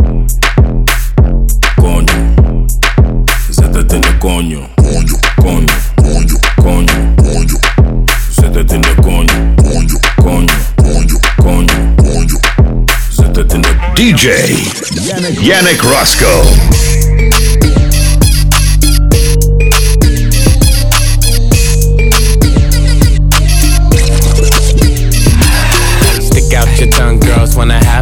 [1.75, 2.33] Coño.
[3.49, 4.74] Zet het in de coño.
[13.95, 14.27] DJ
[15.39, 16.43] Yannick Roscoe.
[26.19, 27.94] Stick out your tongue, girls wanna have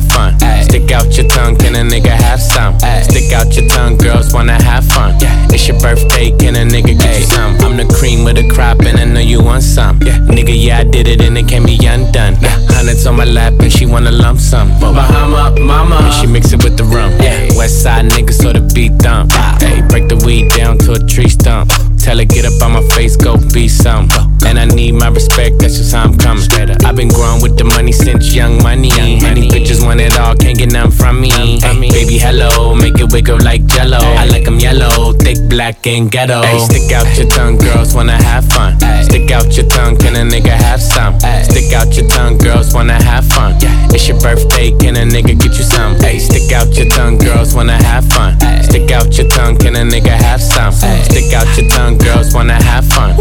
[1.04, 2.80] out your tongue, can a nigga have some?
[3.04, 5.16] Stick out your tongue, girls wanna have fun.
[5.52, 7.56] It's your birthday, can a nigga get you some?
[7.62, 10.02] I'm the cream with the crop, and I know you want some.
[10.02, 10.18] Yeah.
[10.20, 12.36] Nigga, yeah, I did it, and it can't be undone.
[12.70, 14.70] Hundreds on my lap, and she wanna lump sum.
[14.80, 17.12] Bahama, mama, and she mix it with the rum.
[17.22, 17.58] Yeah.
[17.58, 19.32] West side niggas, so the beat dump.
[19.32, 19.88] Hey, ah.
[19.90, 21.72] break the weed down to a tree stump.
[22.00, 24.08] Tell her get up on my face, go be some.
[24.12, 24.33] Oh.
[24.46, 26.44] And I need my respect, that's just how I'm coming.
[26.86, 28.90] I've been growing with the money since young money.
[29.22, 31.32] Many bitches want it all, can't get none from me.
[31.32, 33.98] Hey, baby, hello, make it up like jello.
[33.98, 36.42] I like 'em yellow, thick, black, and ghetto.
[36.44, 38.78] Hey, stick out your tongue, girls wanna have fun.
[39.04, 41.20] Stick out your tongue, can a nigga have some?
[41.44, 43.56] Stick out your tongue, girls wanna have fun.
[43.94, 45.96] It's your birthday, can a nigga get you some?
[46.00, 48.38] Hey, stick out your tongue, girls wanna have fun.
[48.64, 50.74] Stick out your tongue, can a nigga have some?
[50.74, 53.16] Stick out your tongue, girls wanna have fun.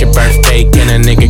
[0.00, 1.25] Your birthday, can a nigga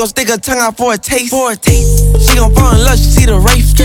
[0.00, 2.24] gon' stick her tongue out for a taste, for a taste.
[2.24, 3.76] She gon' fall in love, she see the race.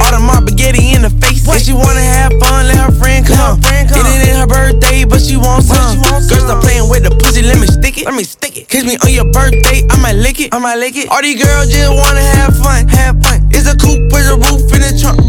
[0.00, 1.44] All the my spaghetti in the face.
[1.44, 3.60] If she wanna have fun, let her friend come.
[3.60, 6.00] It ain't her birthday, but she wants some.
[6.00, 8.06] Girl, stop playing with the pussy, let me stick it.
[8.06, 8.68] Let me stick it.
[8.68, 10.54] Kiss me on your birthday, I might lick it.
[10.54, 11.12] I might lick it.
[11.12, 13.44] All these girls just wanna have fun, have fun.
[13.52, 15.20] It's a coupe with a roof in the trunk.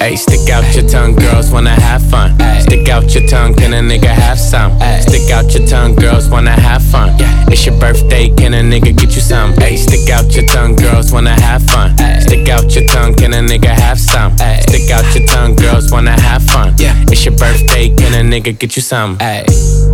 [0.00, 2.34] Hey, stick out your tongue, girls wanna have fun.
[2.60, 4.72] Stick out your tongue, can a nigga have some?
[5.02, 7.14] Stick out your tongue, girls wanna have fun.
[7.52, 9.52] It's your birthday, can a nigga get you some?
[9.54, 11.96] Hey, stick out your tongue, girls wanna have fun.
[12.20, 14.36] Stick out out your tongue, can a nigga have some?
[14.40, 14.60] Ay.
[14.68, 16.74] Stick out your tongue, girls wanna have fun.
[16.78, 16.94] Yeah.
[17.08, 19.16] It's your birthday, can a nigga get you some?
[19.20, 19.44] Ay.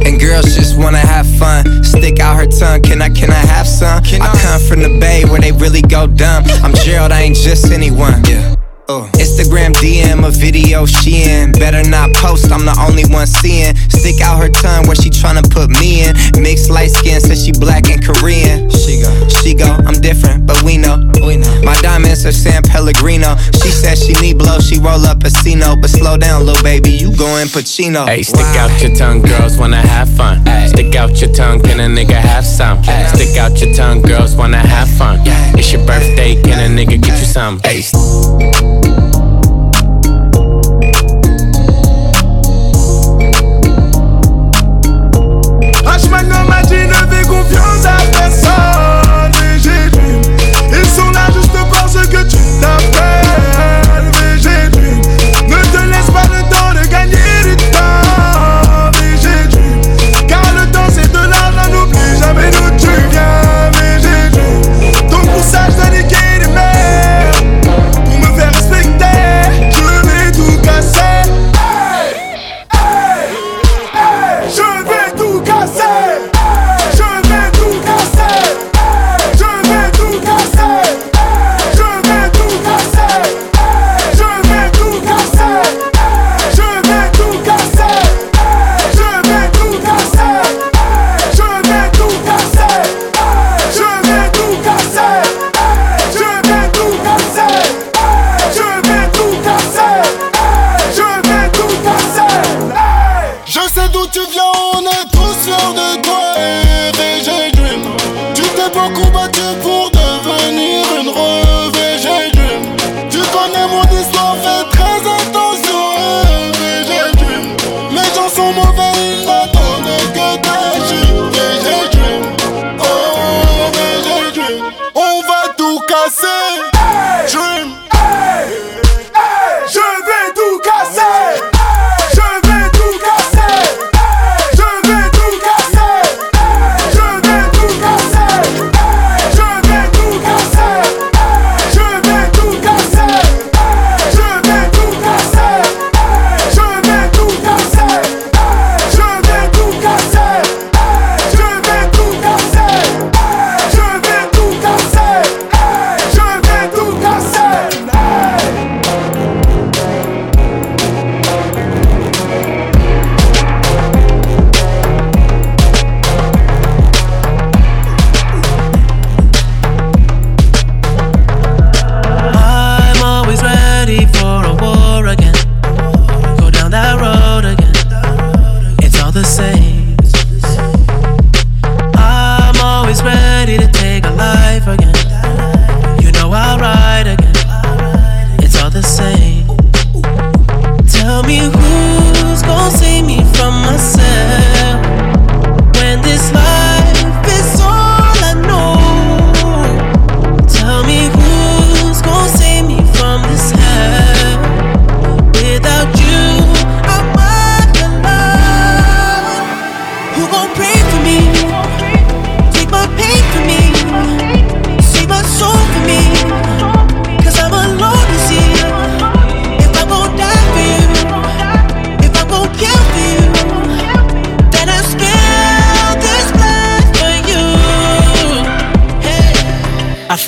[0.05, 1.85] And girls just wanna have fun.
[1.85, 4.03] Stick out her tongue, can I, can I have some?
[4.03, 6.45] Can I, I come from the bay where they really go dumb.
[6.63, 8.25] I'm Gerald, I ain't just anyone.
[8.25, 8.57] Yeah.
[8.89, 9.11] Uh.
[9.19, 11.51] Instagram DM a video she in.
[11.51, 13.75] Better not post, I'm the only one seeing.
[13.91, 16.15] Stick out her tongue where she tryna put me in.
[16.41, 18.71] Mixed light skin, says she black and Korean.
[18.71, 21.03] She go, she go, I'm different, but we know.
[21.19, 21.51] We know.
[21.67, 23.35] My diamonds are San Pellegrino.
[23.59, 25.75] She says she need blow, she roll up a Cino.
[25.75, 28.07] But slow down, little baby, you going Pacino.
[28.07, 28.71] Hey, stick wow.
[28.71, 30.47] out your tongue, girls wanna have fun.
[30.47, 30.69] Ay.
[30.69, 32.79] Stick out your tongue, can a nigga have some?
[32.87, 33.11] Ay.
[33.15, 35.19] Stick out your tongue, girls wanna have fun.
[35.59, 37.61] It's your birthday, can a nigga get you some?
[37.65, 38.76] Ay.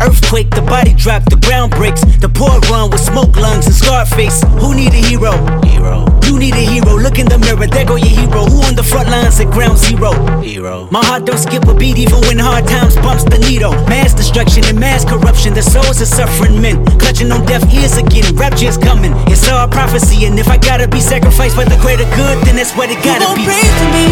[0.00, 2.02] Earthquake, the body drop, the ground breaks.
[2.18, 4.42] The poor run with smoke lungs and scar face.
[4.60, 5.32] Who need a hero?
[5.64, 6.06] Hero.
[6.24, 6.96] You need a hero.
[6.96, 8.46] Look in the mirror, there go your hero.
[8.46, 10.12] Who on the front lines at ground zero?
[10.40, 10.88] Hero.
[10.90, 13.72] My heart don't skip a beat even when hard times bumps the needle.
[13.86, 15.54] Mass destruction and mass corruption.
[15.54, 18.34] The souls of suffering men clutching on deaf ears again.
[18.34, 19.12] Rapture's coming.
[19.28, 22.72] It's all prophecy, and if I gotta be sacrificed for the greater good, then that's
[22.76, 23.44] what it gotta you be.
[23.44, 24.06] Pray for me.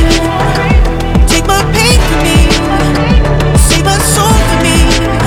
[1.27, 2.37] Take my pain for me.
[3.57, 5.22] Save my soul for me.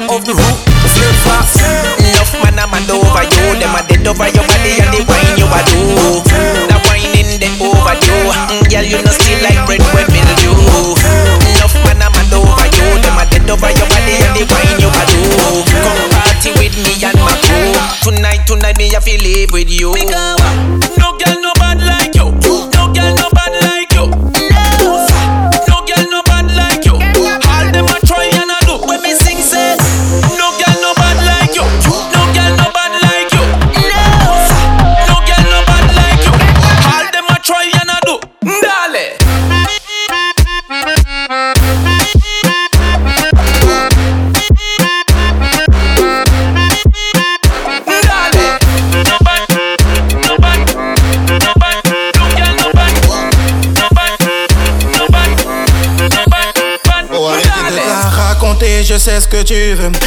[0.00, 0.71] of the roof.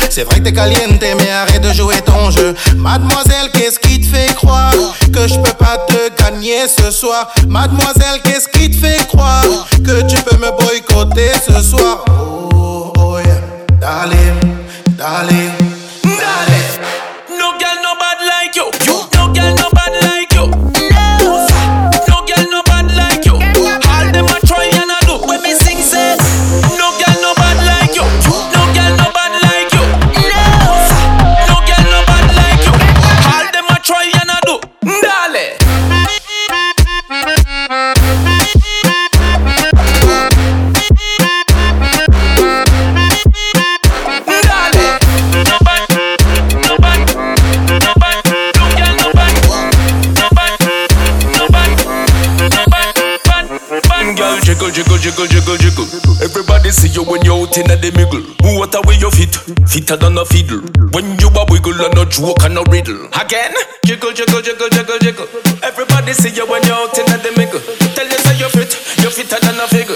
[0.09, 2.55] C'est vrai que t'es caliente, mais arrête de jouer ton jeu.
[2.77, 4.73] Mademoiselle, qu'est-ce qui te fait croire
[5.13, 7.31] que je peux pas te gagner ce soir?
[7.47, 8.84] Mademoiselle, qu'est-ce qui te fait
[63.13, 63.53] Again,
[63.85, 65.27] jiggle, jiggle, jiggle, jiggle, jiggle.
[65.63, 67.61] Everybody see you when you're out in the middle.
[67.93, 68.71] Tell you say you fit,
[69.03, 69.95] you fitter than a figure.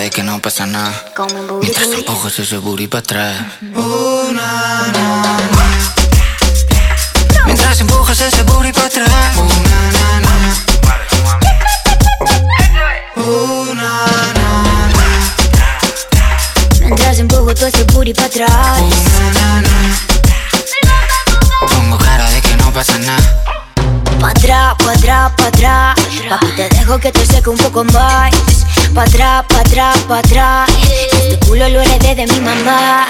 [0.00, 0.94] De que no pasa nada.
[1.60, 3.36] Mientras empujas ese booty para atrás.
[7.44, 9.10] Mientras empujas ese booty para atrás.
[16.80, 18.82] Mientras empujo todo ese booty para atrás.
[21.68, 23.40] Pongo cara de que no pasa nada.
[24.18, 25.96] Pa' atrás, pa' atrás, pa' atrás.
[26.28, 28.30] Papi, te dejo que te seque un poco más.
[28.94, 30.68] Pa' atrás, pa' atrás, pa' atrás.
[31.12, 33.06] Este culo lo heredé de mi mamá.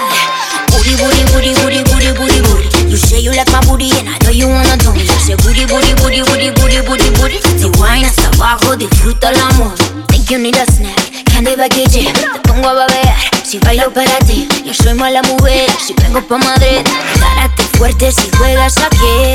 [0.69, 2.89] Booty, booty, booty, booty, booty, booty, booty.
[2.91, 5.07] You say you like my booty and I know you wanna do me.
[5.25, 7.39] Say booty, booty, booty, booty, booty, booty, booty.
[7.57, 9.73] Te wine hasta abajo, disfruta el amor.
[10.09, 12.13] Think you need a snack, candy baguette.
[12.13, 14.47] Te pongo a babear, si bailo para ti.
[14.63, 16.85] Yo soy mala mujer, si vengo pa' Madrid.
[17.19, 19.33] Párate fuerte si juegas aquí.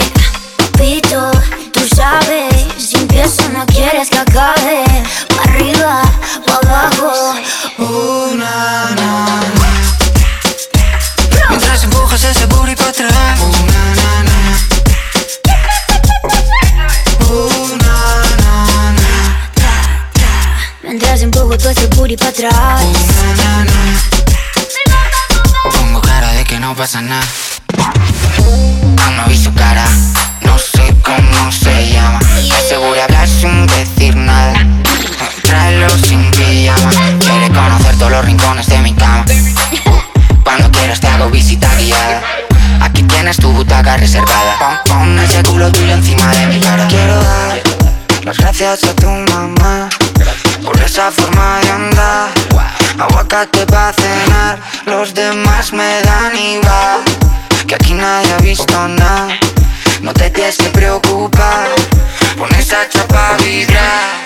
[0.56, 1.32] Papito,
[1.72, 4.84] tú sabes, si empiezo no quieres que acabe.
[5.34, 6.02] Pa' arriba,
[6.66, 7.34] abajo.
[7.78, 8.94] Una,
[11.48, 13.40] Mientras empujas ese booty para atrás.
[20.82, 22.82] Mientras empujo todo ese booty para atrás.
[25.72, 27.26] Pongo cara de que no pasa nada.
[29.04, 29.86] Aún no vi su cara,
[30.42, 32.20] no sé cómo se llama.
[32.58, 34.54] Asegura hablar sin decir nada.
[35.42, 36.90] Tráelo sin pijama.
[37.20, 39.24] Quiere conocer todos los rincones de mi cama.
[40.44, 42.22] Cuando quieras te hago visita guiada.
[42.80, 44.82] Aquí tienes tu butaca reservada.
[44.86, 46.86] Pon, ese culo tuyo encima de mi cara.
[46.88, 47.60] Quiero dar
[48.24, 49.88] las gracias a tu mamá
[50.64, 52.28] por esa forma de andar.
[52.98, 57.00] Aguacate para cenar, los demás me dan igual.
[57.66, 59.28] Que aquí nadie ha visto nada.
[60.00, 61.68] No te tienes que preocupar,
[62.36, 64.24] pon esa chapa a vibrar.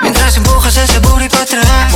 [0.00, 1.94] Mientras empujas ese booty para atrás.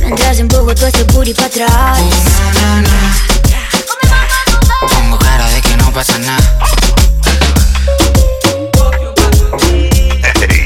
[0.00, 1.98] Mientras empujo todo ese booty para atrás.
[4.88, 6.58] Pongo cara de que no pasa nada.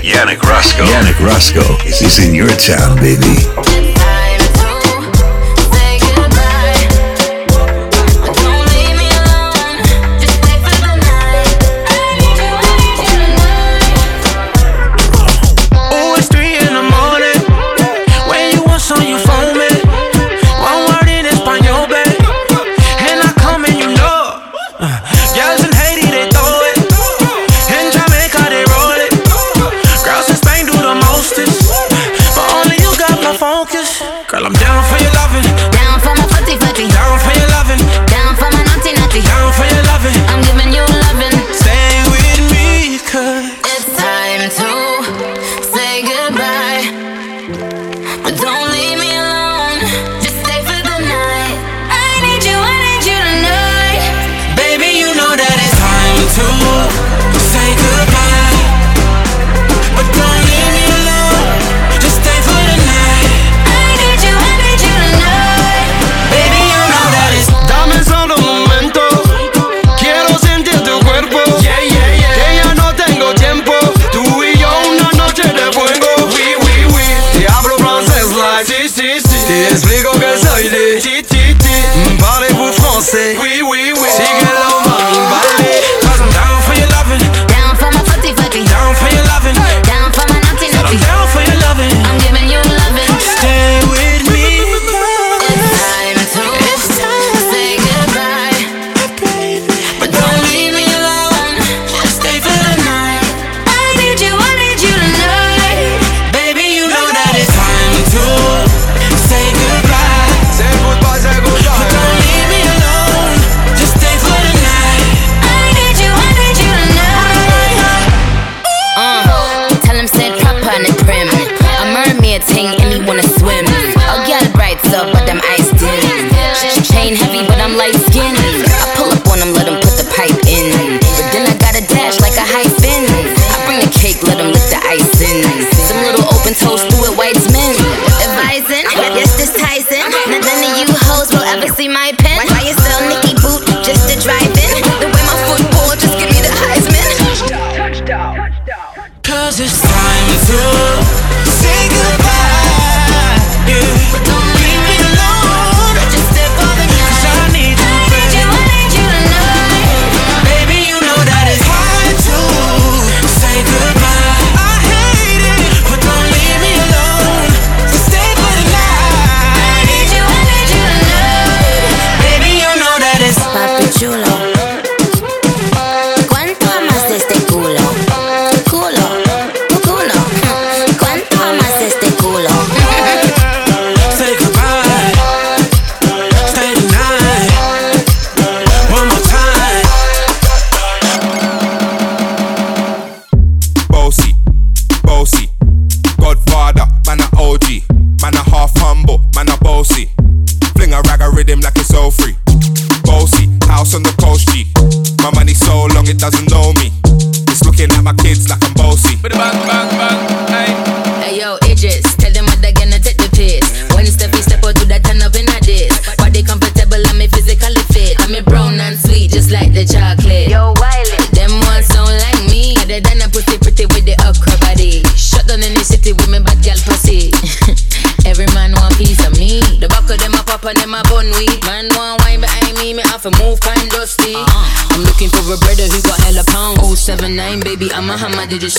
[0.03, 0.87] Yannick Roscoe.
[0.87, 3.90] Yannick Roscoe is in your town, baby.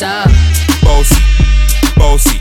[0.01, 0.81] Hammer, did?
[0.81, 1.21] Bossy,
[1.95, 2.39] bossy,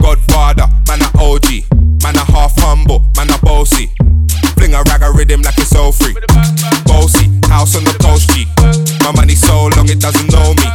[0.00, 1.64] Godfather, man a OG,
[2.02, 3.90] man a half humble, man a bossy.
[4.56, 6.14] Fling a rag a rhythm like it's all free.
[6.84, 8.46] Bossy, house on the coast G.
[9.04, 10.68] My money so long it doesn't know me.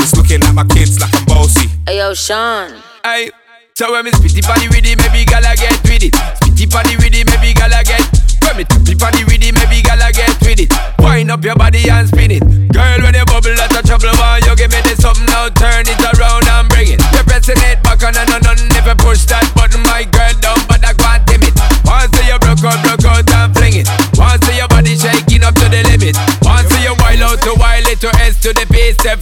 [0.00, 1.68] It's looking at my kids like I'm bossy.
[1.86, 2.72] Hey yo, Sean.
[3.04, 3.30] Hey,
[3.74, 6.14] so when me spitty body with it, maybe gala get with it.
[6.42, 8.02] Spitty body with it, maybe gala get.
[8.42, 10.72] When me tippy body with it, maybe gala get with it.
[10.98, 12.42] Wind up your body and spin it.
[12.72, 14.10] Girl, when you bubble, that's a trouble.
[14.18, 14.80] Why you give me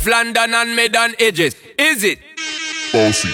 [0.08, 1.54] London and mid on edges.
[1.78, 2.18] Is it?
[2.92, 3.28] Bossy,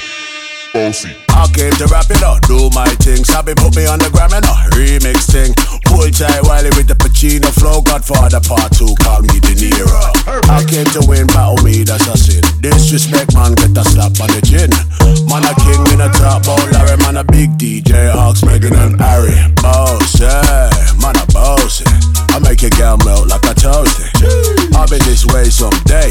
[0.75, 1.15] bossy.
[1.31, 3.23] I came to rap it up, do my thing.
[3.23, 5.55] Sabi put me on the gram and a remix thing.
[5.87, 7.81] Pull tight Wiley with the Pacino flow.
[7.81, 10.03] Godfather part two, call me De Niro.
[10.51, 12.43] I came to win, battle me, that's a sin.
[12.59, 14.71] Disrespect, man, get a slap on the chin.
[15.31, 18.99] Man, a king in a top bowl, Larry, man, a big DJ, Ox, Megan and
[18.99, 19.39] Harry.
[19.63, 22.14] Boss, yeah, man, a boss.
[22.35, 24.11] I make your girl melt like a toasty.
[24.75, 26.11] I'll be this way someday.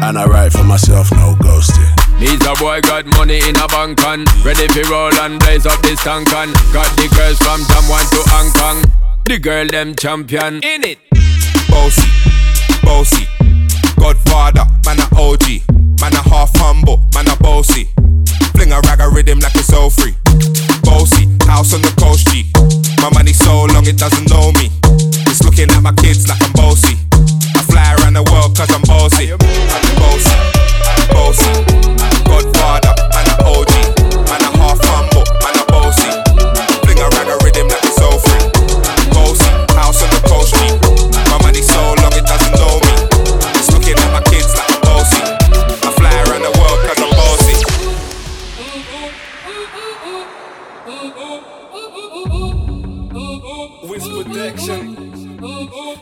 [0.00, 1.84] And I write for myself, no ghosting.
[2.18, 5.80] Needs a boy got money in a bank on Ready for roll and blaze up
[5.82, 8.84] this tank on Got the girls from Taiwan to Hong Kong
[9.24, 10.98] The girl them champion in it
[11.68, 12.08] Bossy,
[12.82, 13.26] bossy,
[14.00, 15.68] Godfather, man a OG,
[16.00, 17.88] man a half humble, man a bossy.
[18.56, 20.14] Fling a rag a rhythm like it's all free.
[20.82, 22.48] Bossy, house on the coast G.
[23.02, 24.70] My money so long it doesn't know me.
[25.60, 26.96] Looking at my kids like I'm bossy.
[27.54, 29.28] I fly around the world cause I'm bossy.
[30.00, 30.32] Bossy,
[31.12, 31.52] bossy,
[32.24, 32.99] Godfather,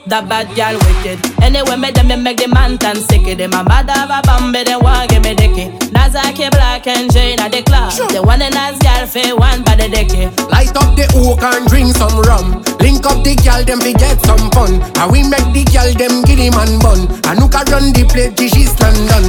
[0.08, 1.20] The bad gal wicked.
[1.44, 3.28] Anyway, me them me make the man tan sick.
[3.36, 5.68] Them a mad have a bambi, they want give me dicky.
[5.92, 7.92] Nazaki black and Jane at the club.
[8.08, 10.32] The one and as gal fe one by the dicky.
[10.48, 12.64] Light up the oak and drink some rum.
[12.80, 14.80] Link up the gal, them we get some fun.
[14.96, 17.04] And we make the gal, them give him and bun.
[17.28, 19.28] And who can run the play till she stand done.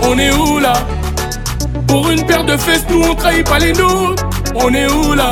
[0.00, 0.80] On est où là
[1.88, 4.24] Pour une paire de fesses, nous on trahit pas les nôtres.
[4.54, 5.28] On est où là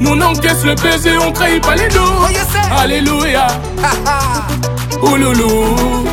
[0.00, 2.30] Nous on encaisse le baiser, on trahit pas les nôtres.
[2.76, 3.46] Alléluia.
[5.02, 6.04] Ouloulou.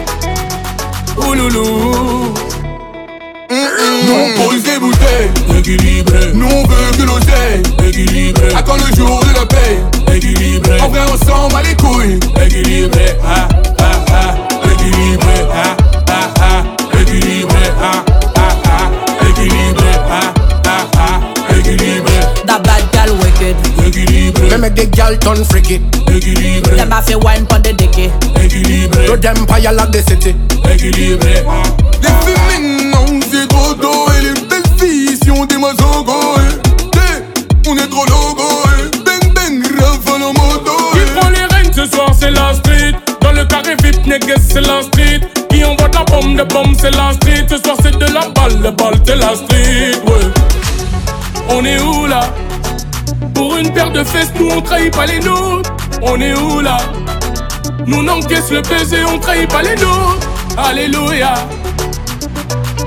[1.17, 2.33] Ouloulou.
[3.49, 6.31] Nous on pose des bouteilles, équilibré.
[6.33, 8.53] Nous on veut que l'oseille, équilibré.
[8.55, 9.79] À quand le jour de la paix,
[10.15, 10.79] équilibré.
[10.81, 13.17] En vrai on s'en bat les couilles, équilibré.
[13.25, 13.47] Ah,
[13.79, 14.35] ah, ah,
[14.71, 15.45] équilibré.
[15.53, 15.77] Ah,
[16.09, 17.71] ah, ah, équilibré.
[17.81, 18.03] Ah,
[24.53, 25.81] Me make the gal turn freaky.
[26.13, 26.75] Équilibré.
[26.77, 28.11] Them have to wine pon the dicky.
[28.39, 29.07] Équilibré.
[29.07, 30.35] Do them fire like the city.
[30.69, 31.41] Équilibré.
[32.03, 36.13] Les filles maintenant c'est trop tôt et les belles filles si on démarre au go.
[36.37, 37.67] eh.
[37.67, 38.43] On est trop logo.
[38.77, 38.97] eh.
[39.03, 40.71] Bang bang, rafale en moto.
[40.93, 42.93] Qui prend les règnes ce soir, c'est la street.
[43.21, 45.21] Dans le carré VIP, négues, c'est la street.
[45.49, 47.47] Qui envoie de la bombe, de bombe, c'est la street.
[47.49, 49.97] Ce soir, c'est de la balle, de balle, c'est la street.
[50.05, 50.29] Ouais.
[51.49, 52.21] On est où là?
[53.33, 55.71] Pour une paire de fesses, nous on trahit pas les nôtres.
[56.01, 56.77] On est où là?
[57.85, 60.27] Nous on encaisse le baiser, on trahit pas les nôtres.
[60.57, 61.33] Alléluia.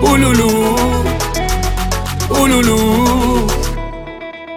[0.03, 0.77] Ouloulou.
[2.31, 3.47] Ouloulou.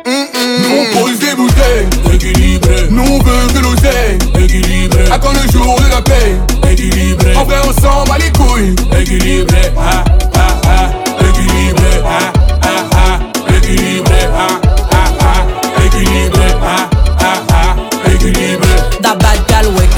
[0.06, 2.88] Nous on pose des bouteilles, équilibré.
[2.90, 5.12] Nous on veut que l'oseille, équilibré.
[5.12, 6.36] À quand le jour de la paix,
[6.72, 7.36] équilibré.
[7.36, 9.72] En vrai, on s'en bat les couilles, équilibré.
[9.78, 10.04] Ah,
[10.36, 10.90] ah, ah,
[11.22, 12.02] équilibré.
[12.06, 14.28] Ah, ah, ah, équilibré.
[14.36, 14.59] Ah,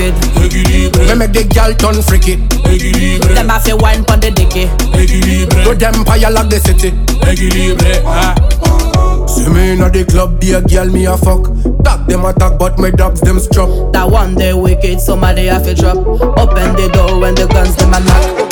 [0.01, 0.97] gal wicked.
[1.07, 2.35] Me make the gal turn freaky.
[3.35, 4.65] Them have to wine pon the dicky.
[4.97, 5.63] Équilibré.
[5.63, 6.91] Do them fire like the city.
[9.27, 11.43] See me inna the club, be a girl me a fuck.
[11.83, 13.69] Dog them attack, but my dogs them struck.
[13.93, 15.97] That one day wicked, somebody have to drop.
[15.97, 18.50] Open the door when the guns them a knock.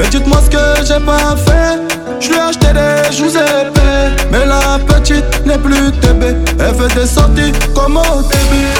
[0.00, 1.78] Mais dites-moi ce que j'ai pas fait.
[2.20, 4.16] Je lui ai acheté des joues épais.
[4.32, 6.24] Mais la petite n'est plus TB
[6.58, 8.72] Elle fait des sorties comme au début.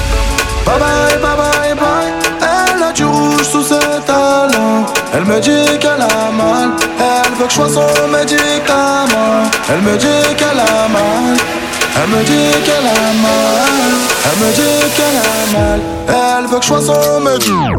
[0.65, 2.11] Bye bye, bye bye, bye.
[2.41, 4.87] Elle a du rouge sous ses talons.
[5.13, 6.71] Elle me dit qu'elle a mal.
[6.99, 9.43] Elle veut que je sois son médicament.
[9.69, 11.37] Elle me dit qu'elle a mal.
[12.03, 13.93] Elle me dit qu'elle a mal.
[14.25, 15.81] Elle me dit qu'elle a mal.
[16.09, 17.77] Elle veut que je sois son médicament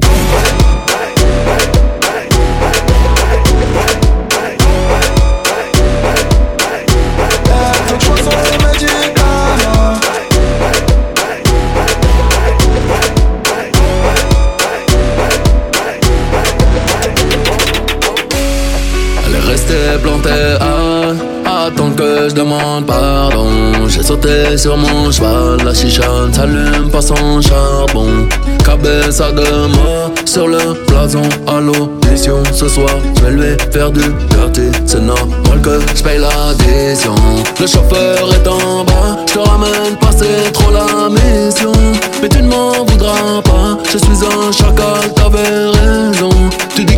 [22.31, 23.47] je demande pardon.
[23.87, 28.27] J'ai sauté sur mon cheval, la chicha ne s'allume pas son charbon.
[28.63, 32.41] Cabeza de moi sur le blason à l'audition.
[32.53, 34.71] Ce soir, je vais lui faire du dirty.
[34.85, 37.15] C'est normal que je paye l'addition.
[37.59, 41.73] Le chauffeur est en bas, je te ramène pas, c'est trop la mission.
[42.21, 45.70] Mais tu ne m'en voudras pas, je suis un chacal, t'avais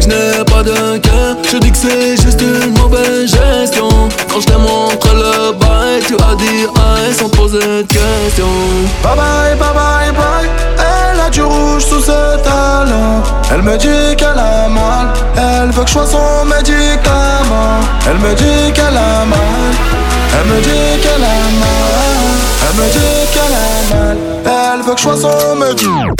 [0.04, 3.88] je n'ai pas de cœur, je dis que c'est juste une mauvaise gestion.
[4.30, 8.46] Quand je t'ai montré le bail, tu as dit aïe sans poser de questions.
[9.04, 10.50] Bye bye, bye bye, bye.
[10.78, 13.22] Elle a du rouge sous ses talons.
[13.52, 15.14] Elle me dit qu'elle a mal.
[15.38, 17.80] Elle veut que je sois son médicament.
[18.10, 19.40] Elle me dit qu'elle a mal.
[20.36, 22.24] Elle me dit qu'elle a mal.
[22.68, 24.18] Elle me dit qu'elle a mal.
[24.76, 26.14] Elle veut que je sois son médicament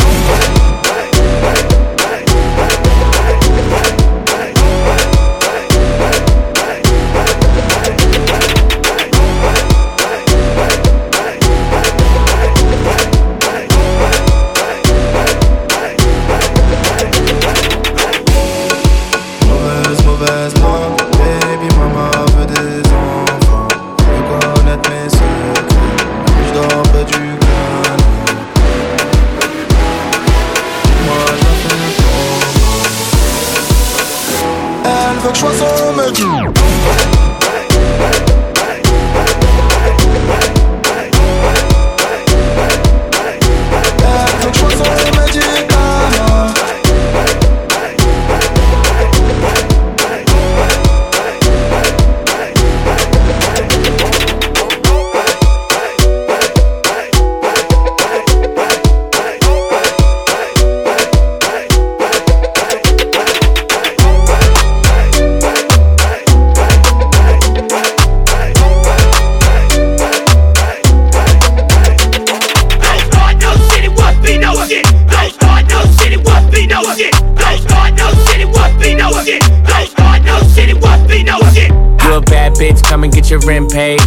[83.74, 84.03] paid.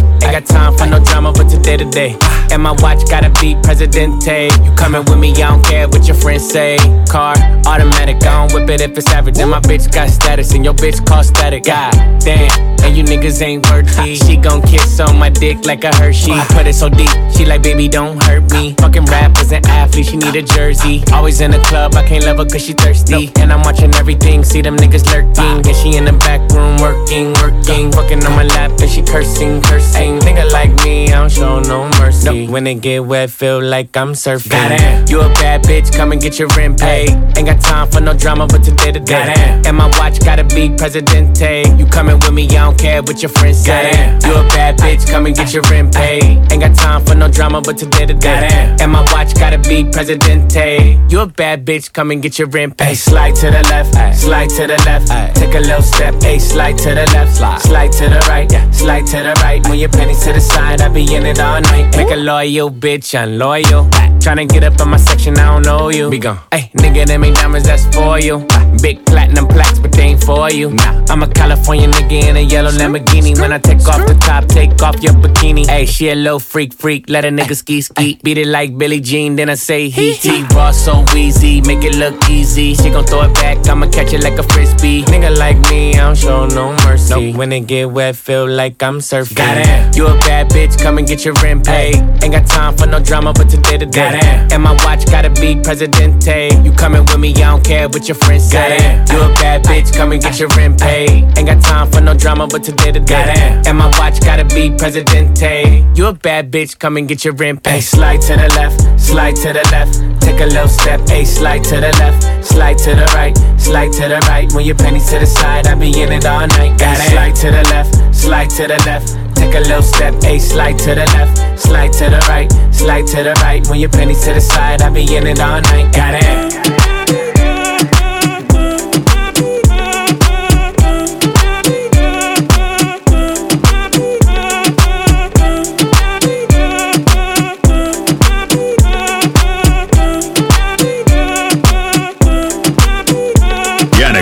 [1.77, 2.17] Today.
[2.51, 4.49] And my watch gotta be Presidente.
[4.63, 6.77] You coming with me, I don't care what your friends say.
[7.09, 9.37] Car, automatic, I don't whip it if it's average.
[9.39, 11.65] And my bitch got status, and your bitch cost static.
[11.65, 12.49] God damn,
[12.83, 14.15] and you niggas ain't worthy.
[14.15, 16.33] She gon' kiss on my dick like a Hershey.
[16.55, 18.73] Put it so deep, she like, baby, don't hurt me.
[18.79, 21.03] Fucking rappers and athletes, she need a jersey.
[21.11, 23.29] Always in the club, I can't love her cause she thirsty.
[23.39, 25.67] And I'm watching everything, see them niggas lurking.
[25.67, 27.91] And she in the back room working, working.
[27.91, 30.19] Fucking on my lap, and she cursing, cursing.
[30.19, 32.47] Nigga like me, I don't show no mercy.
[32.47, 34.51] When it get wet, feel like I'm surfing.
[34.51, 37.09] Goddamn, you a bad bitch, come and get your rent paid.
[37.37, 39.61] Ain't got time for no drama, but today to day.
[39.65, 41.63] And my watch gotta be Presidente.
[41.77, 43.91] You coming with me, I don't care what your friends say.
[44.25, 46.23] You a bad bitch, come and get your rent paid.
[46.51, 48.75] Ain't got time for no drama, but today to day.
[48.79, 50.99] And my watch gotta be Presidente.
[51.09, 52.95] You a bad bitch, come and get your rent paid.
[52.95, 55.07] Slide to the left, slide to the left.
[55.35, 59.17] Take a little step, hey, slide to the left, slide to the right, slide to
[59.17, 59.63] the right.
[59.67, 61.95] When your pennies to the side, I be in it all night.
[61.95, 63.85] Make a loyal bitch, I'm loyal.
[64.19, 66.09] Tryna get up in my section, I don't know you.
[66.09, 66.39] Be gone.
[66.51, 68.45] Hey, nigga, them ain't diamonds, that's for you.
[68.51, 68.66] Ah.
[68.81, 70.71] Big platinum plaques, but they ain't for you.
[70.71, 73.39] Nah, I'm a California nigga in a yellow Lamborghini.
[73.39, 75.67] When I take off the top, take off your bikini.
[75.67, 77.09] Hey, she a little freak, freak.
[77.09, 78.19] Let a nigga ski, ski.
[78.23, 80.43] Beat it like Billie Jean, then I say he, he.
[80.55, 82.75] Raw so easy, make it look easy.
[82.75, 85.03] She gon' throw it back, I'ma catch it like a frisbee.
[85.03, 87.33] Nigga like me, I don't show no mercy.
[87.33, 89.35] When it get wet, feel like I'm surfing.
[89.35, 91.95] Goddamn, you a bad bitch, come and get your rent paid.
[92.23, 94.19] Ain't got time for no drama, but today to day.
[94.51, 96.49] And my watch gotta be Presidente.
[96.63, 98.66] You coming with me, I don't care what your friends say.
[98.67, 101.23] You a bad bitch, come and get your rent paid.
[101.37, 103.61] Ain't got time for no drama, but today to day.
[103.65, 105.85] And my watch gotta be Presidente.
[105.95, 107.81] You a bad bitch, come and get your rent paid.
[107.81, 110.21] Slide to the left, slide to the left.
[110.21, 114.07] Take a little step, hey, slide to the left, slide to the right, slide to
[114.09, 114.51] the right.
[114.51, 116.77] When your pennies to the side, I be in it all night.
[116.77, 119.15] Got it slide to the left, slide to the left.
[119.35, 123.23] Take a little step, hey, slide to the left, slide to the right, slide to
[123.23, 123.65] the right.
[123.69, 125.93] When your pennies to the side, I be in it all night.
[125.93, 126.56] Got it.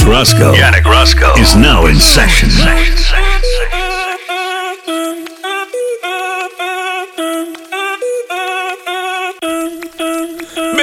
[0.05, 0.53] Roscoe.
[0.53, 2.49] Yannick Roscoe is now in session.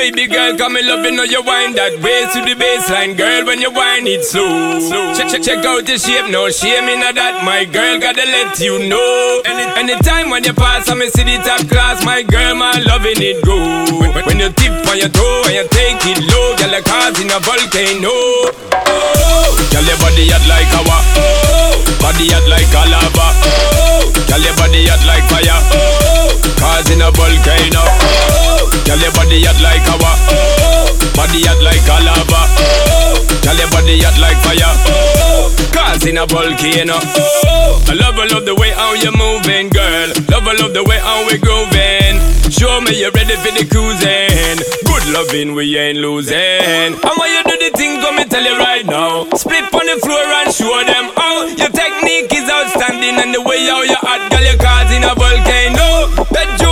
[0.02, 3.46] Baby girl, come in love, you know you wind that way to the baseline, girl.
[3.46, 4.82] When you wind it slow,
[5.14, 7.46] check check check out the shape, no shame in that.
[7.46, 9.46] My girl, gotta let you know.
[9.46, 12.02] Any anytime when you pass, I'm see the top class.
[12.02, 13.54] My girl, my loving it go.
[13.94, 17.22] When, when you tip on your toe and you take it low, girl, like cars
[17.22, 18.10] in a volcano.
[18.10, 20.98] Oh, girl, your body hot like lava.
[21.14, 23.26] Oh, body hot like a lava.
[23.38, 25.62] Oh, girl, your body hot like fire.
[25.70, 27.86] Oh, cars in a volcano.
[27.86, 30.12] Oh, girl, your body hot like lava.
[30.32, 32.40] Oh, body hot like a lava.
[32.56, 34.72] Oh, girl, your body hot like fire.
[34.88, 36.96] Oh, cars in a volcano.
[36.96, 40.08] Oh, I love, I love the way how you moving, girl.
[40.30, 42.20] Love, I love the way how we grooving.
[42.48, 44.60] Show me you're ready for the cruising.
[44.86, 46.36] Good loving, we ain't losing.
[46.36, 49.28] And when you do the thing, come me tell you right now.
[49.36, 53.18] Split on the floor and show them how your technique is outstanding.
[53.20, 56.08] And the way how you hot, girl, your cars in a volcano.
[56.32, 56.71] Bedroom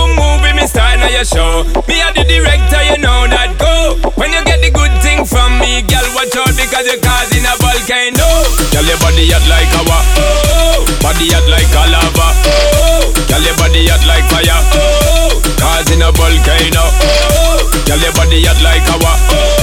[0.61, 1.65] me style now your show.
[1.89, 3.97] Me are the director, you know that go.
[4.13, 7.53] When you get the good thing from me, girl, watch out because you're causing a
[7.57, 8.29] volcano.
[8.69, 9.97] Girl, your body hot like lava.
[10.21, 12.27] Oh, body hot like a lava.
[12.45, 14.61] Oh, girl, your body hot like fire.
[14.77, 16.85] Oh, cars in a volcano.
[16.85, 19.17] Oh, girl, your body hot like lava.
[19.33, 19.60] Oh,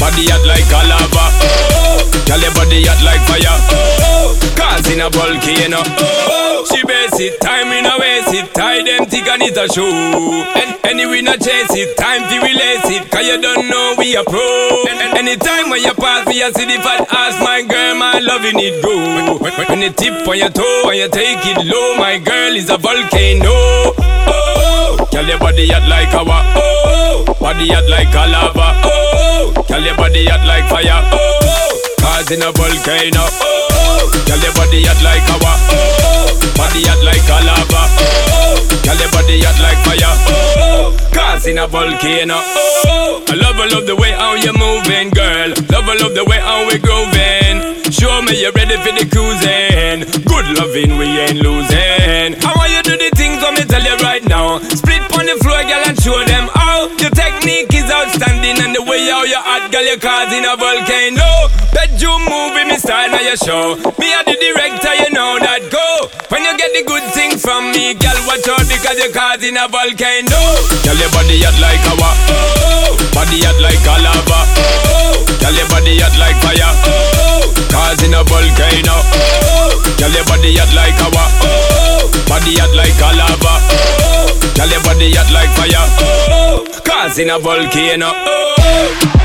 [0.00, 1.24] body hot like a lava.
[2.24, 3.58] Girl, your body hot like fire.
[4.08, 5.82] Oh, cars in a volcano.
[6.00, 9.68] Oh, she base it, time in a waste it, tie them thick and it a
[9.68, 9.84] show.
[9.84, 14.24] And anyway, not chase it, time to release it, cause you don't know we a
[14.24, 14.40] pro.
[14.88, 18.18] And, and anytime when you pass me, I see the fat ass, my girl, my
[18.20, 19.38] loving it go.
[19.42, 22.56] When, when, when you tip on your toe and you take it low, my girl
[22.56, 23.52] is a volcano.
[23.52, 26.40] Oh, girl, your body hot like lava.
[26.56, 28.80] Oh, body hot like a lava.
[28.84, 31.02] Oh, girl, your body hot like fire.
[31.10, 33.26] Oh, cars in a volcano.
[33.42, 35.52] Oh, girl, your body hot like lava.
[35.74, 37.82] Oh, body hot like a lava.
[37.98, 38.54] Oh,
[38.86, 40.14] girl, your body hot like fire.
[40.30, 42.38] Oh, cars in a volcano.
[42.86, 45.50] Oh, I love, I love the way how you moving, girl.
[45.74, 47.82] Love, I love the way how we grooving.
[47.90, 50.06] Show me you're ready for the cruising.
[50.22, 52.38] Good loving, we ain't losing.
[52.38, 54.58] I want you do the things, let me tell you right now.
[54.58, 56.90] Split on the floor, girl, and show them how.
[56.98, 57.73] Your technique
[59.34, 61.50] you hot girl, you causing a volcano.
[61.74, 63.74] Bedroom movie, me style now your show.
[63.98, 66.06] Me a the director, you know that go.
[66.30, 69.66] When you get the good thing from me, girl, watch out because you causing a
[69.66, 70.38] volcano.
[70.86, 74.38] Girl, your body hot like a oh, body hot like a lava.
[74.94, 76.70] Oh, girl, your body hot like fire.
[76.86, 79.02] Oh, causing a volcano.
[79.18, 83.54] Oh, girl, your body hot like a oh, body hot like a lava.
[83.66, 85.82] Oh, girl, your body hot like fire.
[86.30, 88.14] Oh, causing a volcano.
[88.14, 89.23] Oh.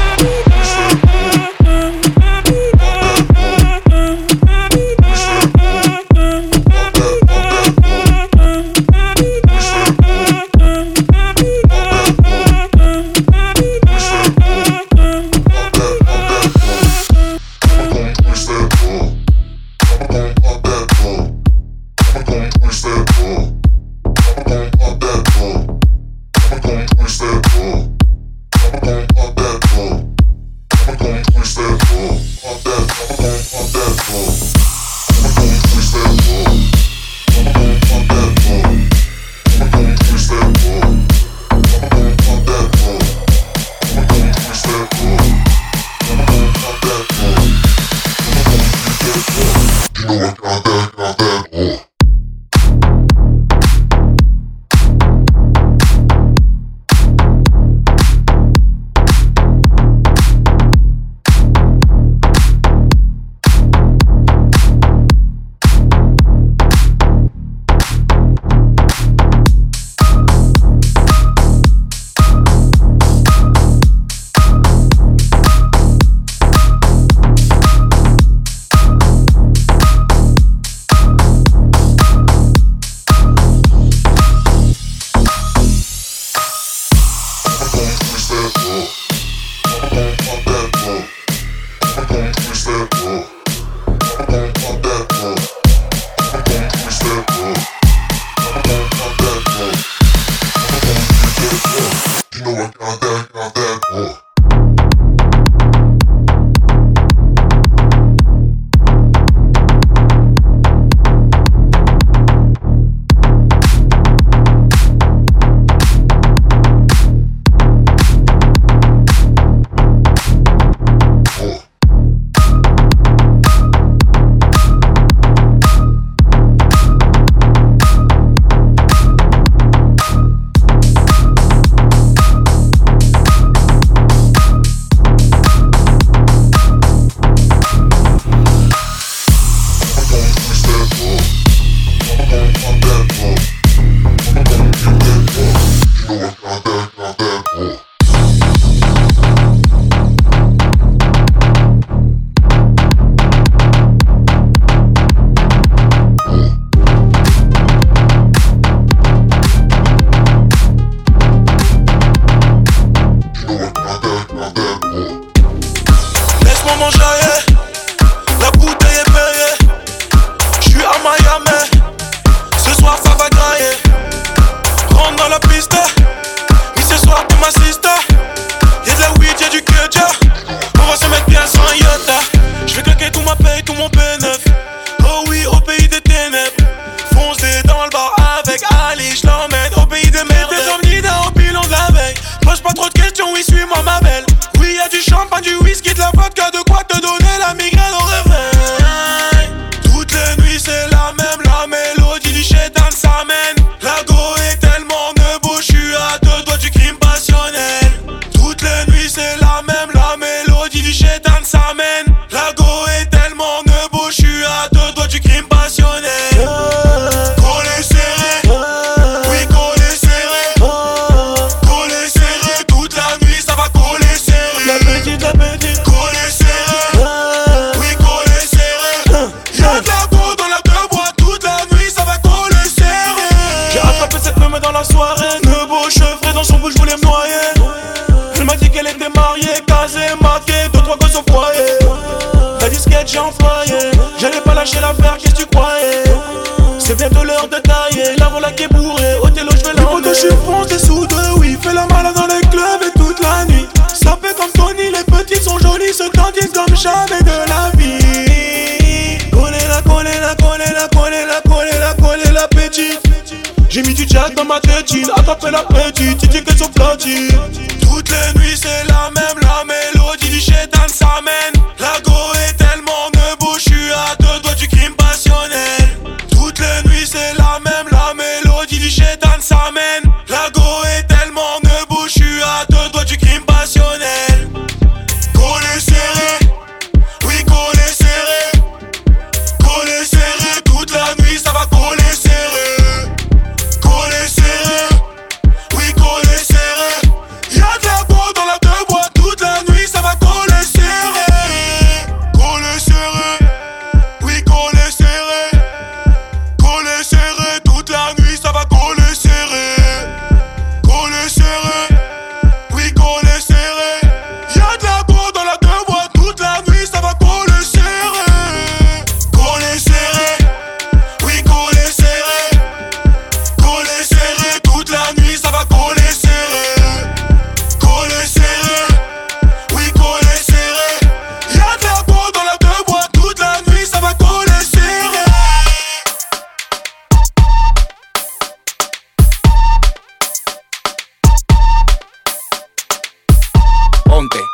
[344.19, 344.51] Ponte,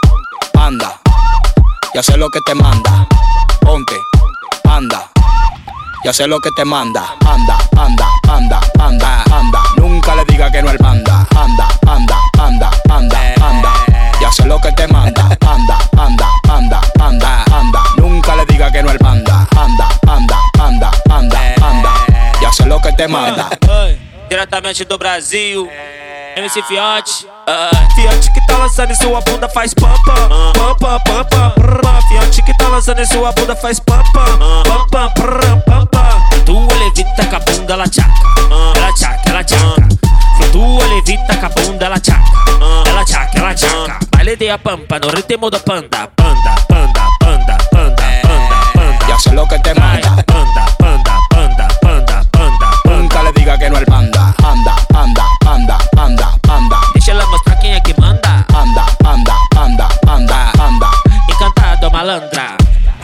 [0.59, 1.01] anda,
[1.95, 3.07] ya sé lo que te manda.
[3.61, 3.95] Ponte,
[4.69, 5.09] anda,
[6.03, 7.15] ya sé lo que te manda.
[7.25, 9.63] Anda, anda, anda, anda, anda.
[9.77, 11.25] Nunca le diga que no el panda.
[11.35, 13.73] Anda, anda, anda, anda, anda.
[14.21, 15.35] Ya sé lo que te manda.
[15.41, 17.83] Anda, anda, anda, anda, anda.
[17.97, 19.47] Nunca le diga que no el panda.
[19.57, 21.91] Anda, anda, anda, anda, anda.
[22.39, 23.49] Ya sé lo que te manda.
[24.29, 25.69] Diretamente do Brasil,
[26.35, 27.27] MC Fiote.
[27.47, 31.51] Ah, Fiote que tá lançando em sua bunda faz pam pam pam pam pam pam
[31.81, 32.01] pam.
[32.07, 36.43] Fiote que tá lançando em sua bunda faz pam pam pam pam pam pam pam.
[36.45, 38.09] Tua levita com a bunda ela tchaca,
[38.75, 39.87] ela tchaca, ela tchaca.
[40.37, 42.31] Flutua levita com a bunda ela tchaca,
[42.87, 43.99] ela tchaca, ela tchaca.
[44.11, 49.07] Baile de a pampa no ritmo do panda, panda, panda, panda, panda, panda, panda.
[49.07, 50.44] Ya sé lo que te manda.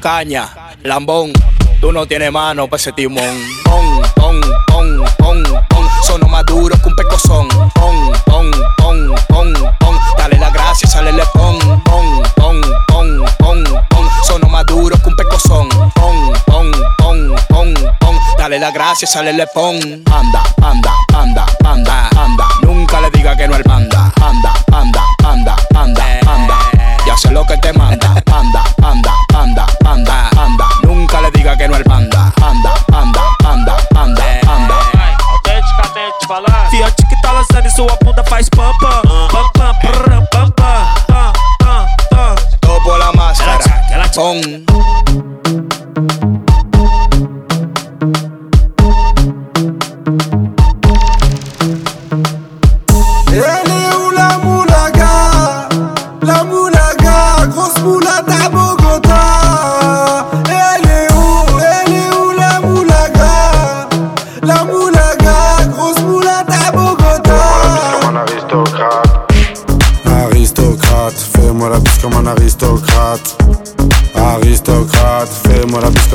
[0.01, 0.49] Caña,
[0.81, 1.31] lambón,
[1.79, 3.37] tú no tienes mano pa' ese timón.
[3.63, 5.87] Pon, pon, pon, pon, pon.
[6.03, 7.47] Sono más duro que un pecozón.
[7.75, 9.95] Pon, pon, pon, pon, pon.
[10.17, 11.59] Dale la gracia, sale le pon.
[11.83, 14.09] Pon, pon, pon, pon, pon.
[14.25, 15.69] Sono más duro que un pecozón.
[15.69, 18.15] Pon, pon, pon, pon, pon.
[18.39, 19.75] Dale la gracia, sale le pon.
[20.11, 22.47] Anda, anda, anda, anda, anda.
[22.63, 24.11] Nunca le diga que no el panda.
[24.19, 28.21] Anda, anda, anda, anda, anda y hace lo que te manda.
[28.25, 30.67] Panda, panda, panda, panda, panda.
[30.83, 32.31] Nunca le diga que no al panda.
[32.37, 34.75] Panda, panda, panda, panda, panda.
[36.69, 39.01] Fia chiquita lançando e sua bunda faz pampa.
[39.31, 40.93] Pampa, prrr, pampa.
[42.61, 43.59] Topo la máscara.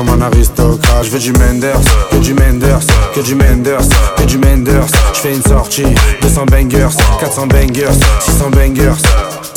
[0.06, 1.04] Comme un aristocrate.
[1.04, 1.80] Je veux du Menders,
[2.10, 2.80] que du Menders,
[3.14, 4.86] que du Menders, que du Menders.
[5.14, 5.84] Je fais une sortie,
[6.22, 6.88] 200 bangers,
[7.20, 9.55] 400 bangers, 600 bangers.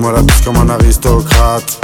[0.00, 1.80] fais-moi la bise comme un aristocrate.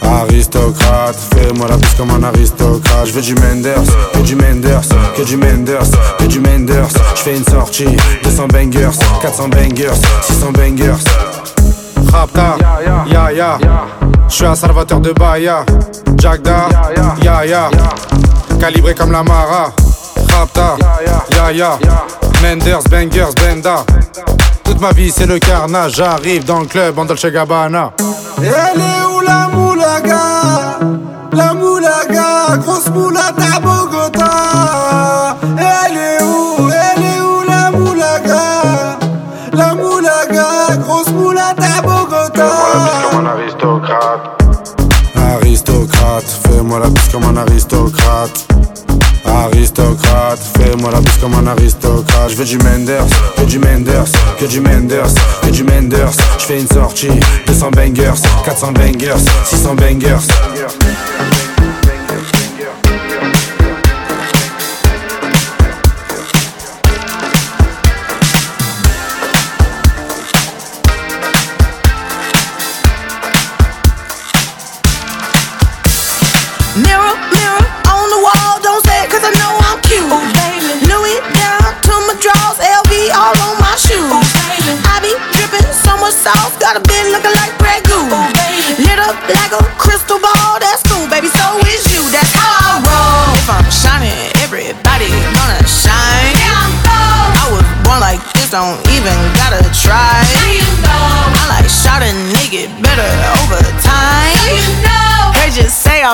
[0.00, 3.06] Aristocrate, fais-moi la bise comme un aristocrate.
[3.06, 3.82] Je veux du Menders,
[4.14, 6.88] que du Menders, que du Menders, que du Menders.
[7.14, 8.90] Je fais une sortie, 200 bangers,
[9.20, 9.92] 400 bangers,
[10.22, 11.04] 600 bangers.
[12.12, 12.56] Rapta,
[13.10, 13.58] ya ya.
[14.28, 15.64] Je suis un salvateur de Bahia.
[16.18, 16.68] Jagda,
[17.22, 17.70] ya ya.
[18.58, 19.72] Calibré comme la Mara.
[20.32, 20.76] Rapta,
[21.30, 21.78] ya ya.
[22.42, 23.84] Menders, bangers, benda.
[24.64, 27.92] Toute ma vie c'est le carnage, j'arrive dans le club en Dolce Gabbana.
[28.38, 30.78] Elle est où la moulaga?
[31.32, 35.36] La moulaga, grosse moulade à Bogota.
[35.58, 36.68] Elle est où?
[36.68, 38.98] Elle est où la moulaga?
[39.52, 42.48] La moulaga, grosse moulade à Bogota.
[43.10, 44.42] Fais-moi la bise comme un aristocrate.
[45.16, 48.53] Aristocrate, fais-moi la bise comme un aristocrate
[49.64, 50.40] aristocrate.
[50.58, 52.30] Fais-moi la bise comme un aristocrate.
[52.30, 56.12] Je veux du Menders, que du Menders, que du Menders, que du Menders.
[56.38, 57.08] Je fais une sortie,
[57.46, 61.13] 200 bangers, 400 bangers, 600 bangers.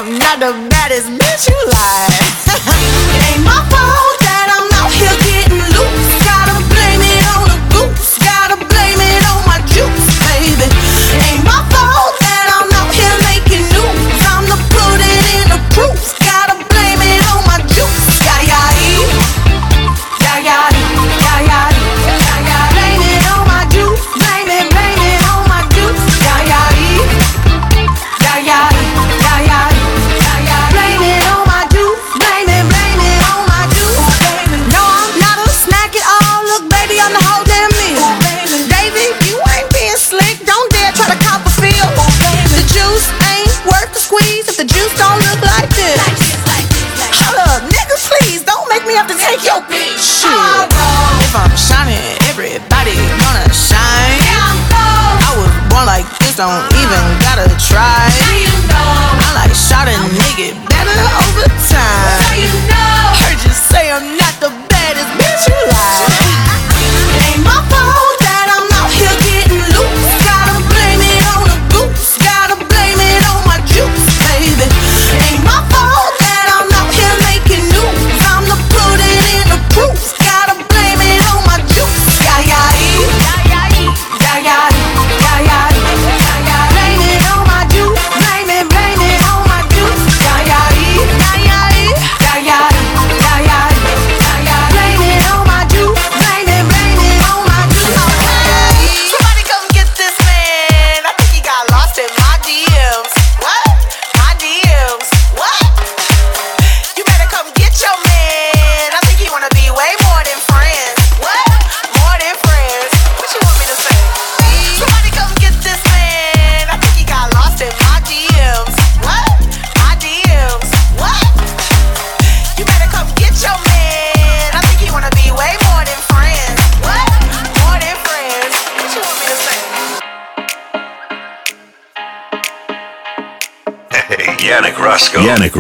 [0.09, 0.70] not a
[56.41, 56.70] on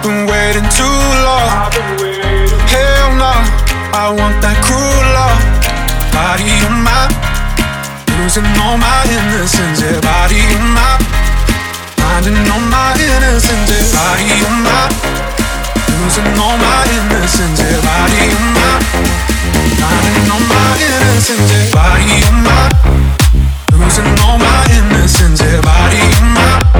[0.00, 0.98] I've been waiting too
[1.28, 1.68] long.
[2.72, 3.36] Hell no,
[3.92, 5.44] I want that cruel love.
[6.08, 7.04] Body in my,
[8.16, 9.84] losing all my innocence.
[9.84, 10.96] Yeah, body in my,
[12.00, 13.68] finding all my innocence.
[13.68, 14.88] Yeah, body in my,
[16.00, 17.60] losing all my innocence.
[17.60, 18.80] Yeah, body in my,
[19.84, 21.44] finding all my innocence.
[21.44, 22.72] Yeah, body in my,
[23.76, 25.44] losing all my innocence.
[25.44, 26.79] Yeah, body in my.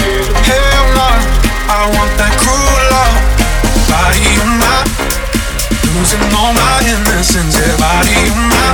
[7.21, 7.55] Innocence.
[7.55, 8.73] Yeah, body on my,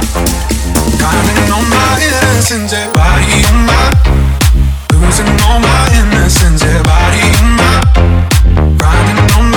[0.98, 2.72] counting on my innocence.
[2.94, 3.68] Body on.
[5.02, 9.56] Losing all my innocence, yeah, body on my Grinding on my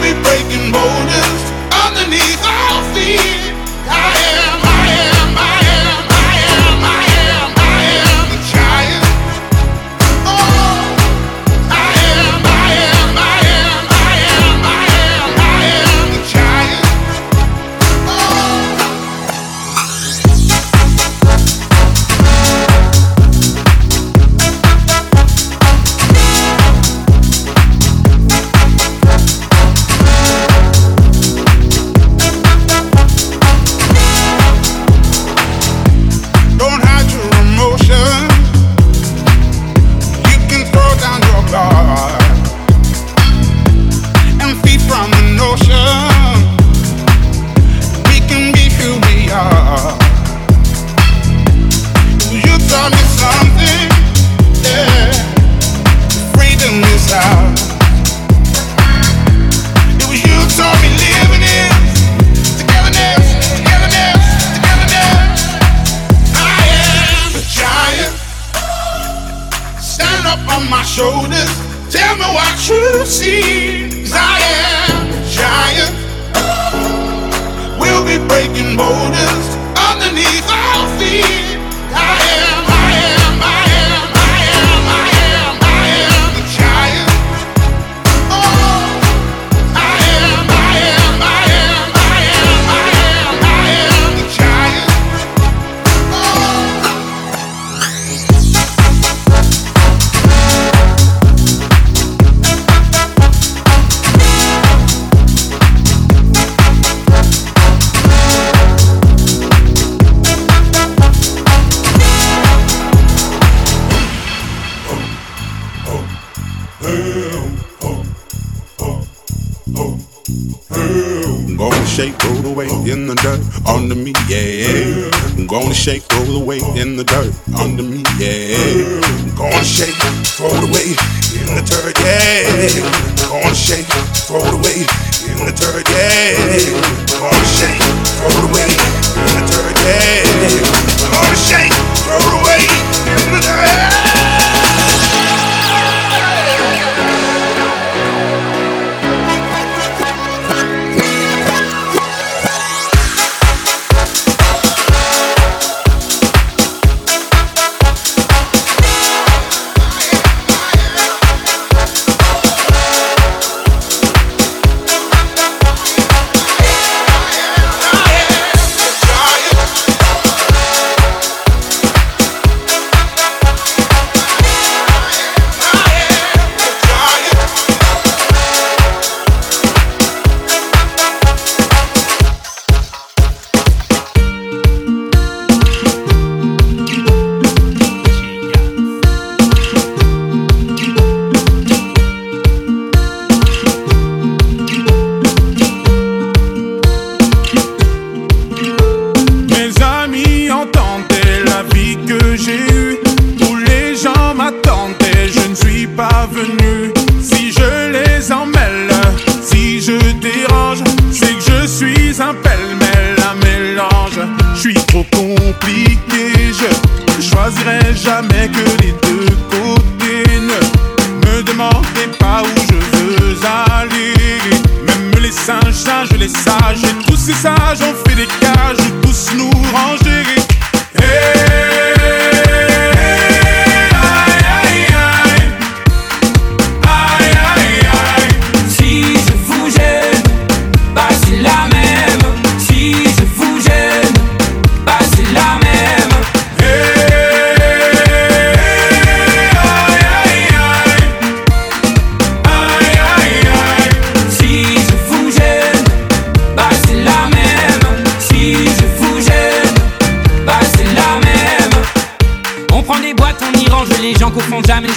[0.00, 1.42] be breaking boulders
[1.84, 3.39] underneath our feet.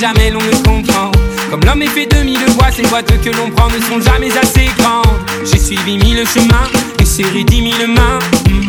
[0.03, 1.11] Jamais, l'on ne comprend.
[1.49, 4.37] Comme l'homme est fait de mille voix, ces boîtes que l'on prend ne sont jamais
[4.37, 5.05] assez grandes.
[5.45, 6.67] J'ai suivi mille chemins
[6.99, 8.19] et serré dix mille mains.
[8.49, 8.67] Hmm.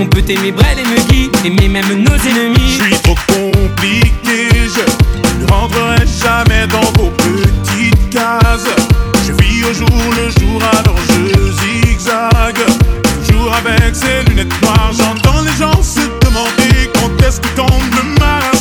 [0.00, 2.78] On peut aimer Brel et Muggy, aimer même nos ennemis.
[2.78, 8.72] Je suis trop compliqué, je ne rentrerai jamais dans vos petites cases.
[9.26, 12.64] Je vis au jour le jour, alors je zigzague.
[13.28, 18.20] Toujours avec ces lunettes noires, j'entends les gens se demander quand est-ce que tombe le
[18.20, 18.51] masque.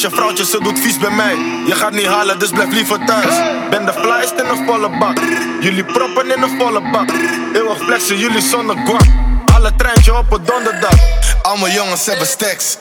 [0.00, 1.34] Je vrouwtje, ze doet vies bij mij.
[1.66, 3.34] Je gaat niet halen, dus blijf liever thuis.
[3.70, 5.18] Ben de flyest in een volle bak.
[5.60, 7.10] Jullie proppen in een volle bak.
[7.54, 9.06] Eeuwig flexen, jullie zonder guap.
[9.54, 10.94] Alle treintje op een donderdag.
[11.42, 12.76] Allemaal jongens hebben stacks.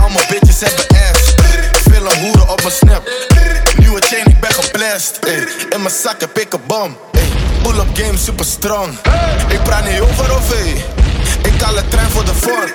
[0.00, 1.34] Allemaal bitches hebben ass.
[1.90, 3.02] Veel hoeren op mijn snap.
[3.76, 5.18] Nieuwe chain, ik ben geblest.
[5.70, 6.96] In mijn zak heb ik een bom.
[7.62, 8.88] Pull-up game super strong.
[9.48, 10.52] Ik praat niet over OV.
[11.42, 12.70] Ik haal het trein voor de vorm.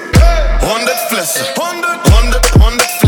[0.60, 1.46] 100 flessen.
[1.54, 3.05] 100, 100, 100 flessen.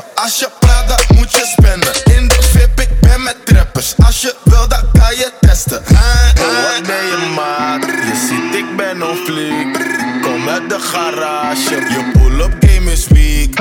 [0.00, 2.16] Als je praat, dan moet je spenden.
[2.16, 3.94] In de VIP, ik ben met trappers.
[4.06, 5.82] Als je wil, dan kan je testen.
[5.86, 6.74] Ah, ah.
[6.74, 7.84] Wat ben je maat?
[7.84, 9.78] Je ziet, ik ben een fliek.
[10.22, 11.70] Kom uit de garage.
[11.74, 13.54] Je pull-up game is weak.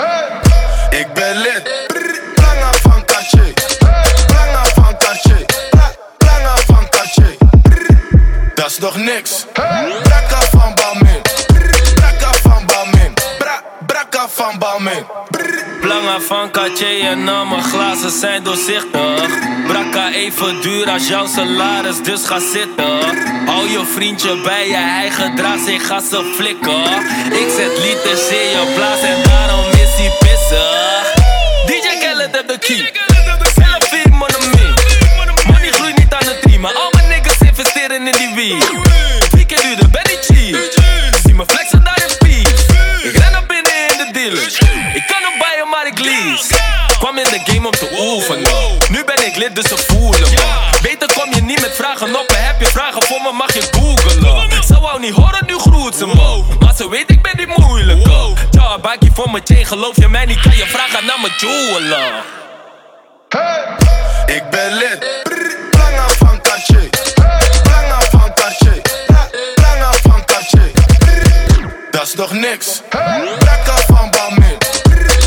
[0.90, 1.64] Ik ben lid.
[2.36, 3.54] Planga van Caché.
[4.28, 5.46] Planga van Caché.
[5.70, 7.38] Pla- Planga van Cartier.
[8.56, 9.46] Dat is nog niks.
[10.04, 11.11] Brakka van Balmain.
[14.30, 15.06] Van Balmain.
[15.82, 19.30] Plangen van Cartier en al mijn glazen zijn doorzichtig.
[19.68, 23.00] Brakka even duur als jouw salaris, dus ga zitten.
[23.46, 26.84] Hou je vriendje bij je, hij gedraagt zich, ga ze flikken.
[27.32, 31.14] Ik zet liters in je blaas en daarom is hij pissig.
[31.66, 32.92] DJ Khaled heb de key.
[33.56, 34.40] Selfie, money
[35.48, 38.64] Money groeit niet aan de tree, maar al mijn niggas investeren in die.
[39.32, 40.72] Vier keer duurder, ben niet cheap.
[41.24, 41.81] Zie me flexen
[44.94, 46.60] Ik kan hem bijen, maar ik lease.
[47.00, 48.52] Kwam in de game om te oefenen.
[48.90, 50.70] Nu ben ik lid, dus ze voelen me.
[50.82, 52.26] Beter kom je niet met vragen op.
[52.36, 54.64] Heb je vragen voor me, mag je googlen.
[54.64, 56.44] Ze wou niet horen, nu groet ze me.
[56.60, 58.34] Maar ze weet, ik ben die moeilijke.
[58.52, 60.42] Ja, bakje voor mijn chain, geloof je mij niet?
[60.42, 62.24] Kan je vragen naar mijn jeweler.
[64.26, 65.24] Ik ben lid.
[65.72, 66.90] Planga van Cartier.
[67.64, 68.82] Planga van Cartier.
[70.02, 70.81] Van Cartier.
[71.92, 72.82] Dat is nog niks.
[73.40, 74.58] Brakka van Balmain.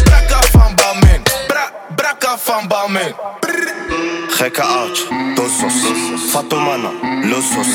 [0.04, 1.22] Brakka van Balmain.
[1.46, 3.14] Bra, brakka van Balmain.
[4.28, 5.04] Gekke oudje,
[5.34, 5.74] dosos.
[6.30, 6.90] Fatumana,
[7.22, 7.66] losos.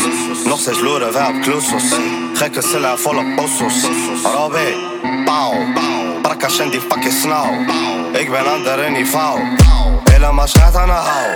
[0.45, 1.83] Nog steeds loeren wij op klosos.
[2.33, 3.73] Gekke cellen volle possos.
[4.23, 4.73] Robé,
[5.25, 5.53] pauw.
[6.21, 7.53] Brakkas en die fucking snauw.
[8.13, 9.39] Ik ben ander niveau.
[10.11, 11.27] Helemaal schijt aan de hou.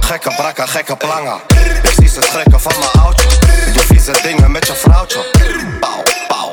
[0.00, 1.40] Gekke brakka, gekke planga.
[1.82, 3.28] Ik zie ze schrikken van mijn oudje.
[3.72, 5.24] Doe vieze dingen met je vrouwtje.
[5.80, 6.50] Pauw, pauw,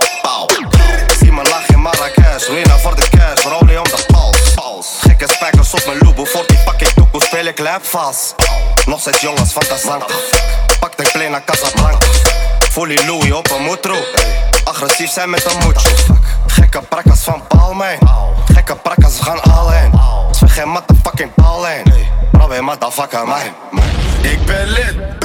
[1.20, 2.48] Zie me lachen in Marrakesh.
[2.48, 4.06] Ruina voor de cash, rolie om de
[4.56, 4.88] pals.
[5.02, 6.26] Gekke spijkers op mijn loebo.
[6.26, 8.36] Voor die pak ik doekoe speel ik lap vast.
[8.86, 10.04] Nog steeds jongens van de zang.
[10.80, 12.06] Pak de naar Casablanca.
[12.60, 13.96] Fully Louis op een moetro.
[14.64, 15.90] Agressief zijn met een moetje.
[16.48, 18.00] Gekke prakkas van Palmijn.
[18.54, 19.92] Gekke prakkas, we gaan all in.
[20.36, 21.94] Ze geen motherfucking bal in.
[22.32, 23.54] Probeer motherfucker mij.
[24.22, 25.23] Ik ben lid.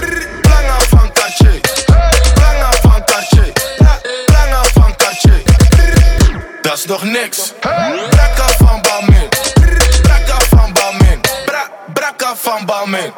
[6.62, 7.52] Dat is nog niks.
[7.60, 9.28] Brakka van Balmain.
[10.02, 11.20] Brakka van Balmain.
[11.44, 13.12] Bra, brakka van Balmain.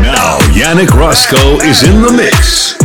[0.00, 2.76] Now, Yannick Roscoe is in the mix.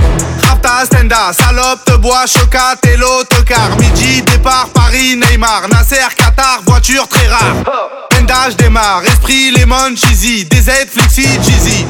[0.86, 3.78] Stenda, salope de bois, chocat et l'autocar.
[3.80, 7.56] Midi, départ, Paris, Neymar, Nasser, Qatar, voiture très rare.
[8.10, 11.86] Pendage démarre, esprit, lemon, cheesy, DZ, flexi, cheesy.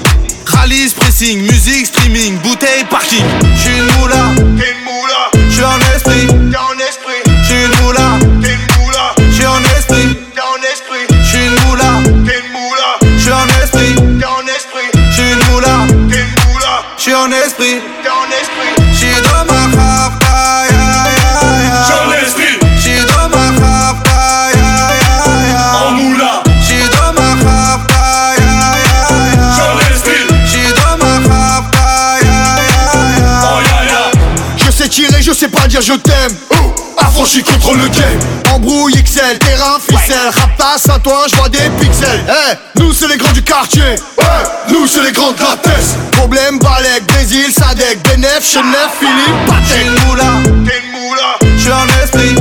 [0.46, 3.24] Rallye, pressing, musique, streaming, bouteille, parking.
[3.56, 5.50] J'suis une moula, une moula.
[5.50, 6.28] J'suis en esprit.
[35.40, 36.36] Sais pas dire je t'aime.
[36.52, 38.20] Oh, affranchi contre le game.
[38.54, 40.18] Embrouille XL, terrain ficelle.
[40.36, 42.26] Raptas à toi, je vois des pixels.
[42.28, 43.82] Eh, nous c'est les grands du quartier.
[44.18, 44.26] Ouais,
[44.70, 45.96] nous c'est les grands de la.
[46.12, 49.86] Problème, Balek, Brésil, Sadek, Benef, Chenef, Philippe, Patek.
[49.86, 50.24] une moula,
[50.66, 51.38] T'es une moula.
[51.58, 52.36] j'suis T'es en esprit.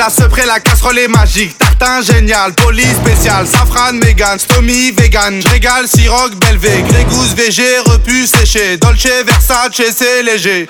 [0.00, 1.58] La repu, la casserole est magique.
[1.58, 5.42] Tartin génial, police spécial, safran, mégan, stomy, vegan.
[5.42, 8.78] J'régale, siroc, belvé, grégousse, VG, repu, séché.
[8.78, 10.66] Dolce, Versace, c'est léger.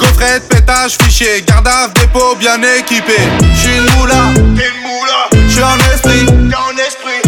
[0.00, 3.14] Gaufrette, pétage, fichier, garde à dépôt bien équipé.
[3.54, 4.24] J'suis une moula,
[4.56, 5.28] T'es une moula.
[5.64, 6.26] en esprit.
[6.26, 7.21] T'es en esprit.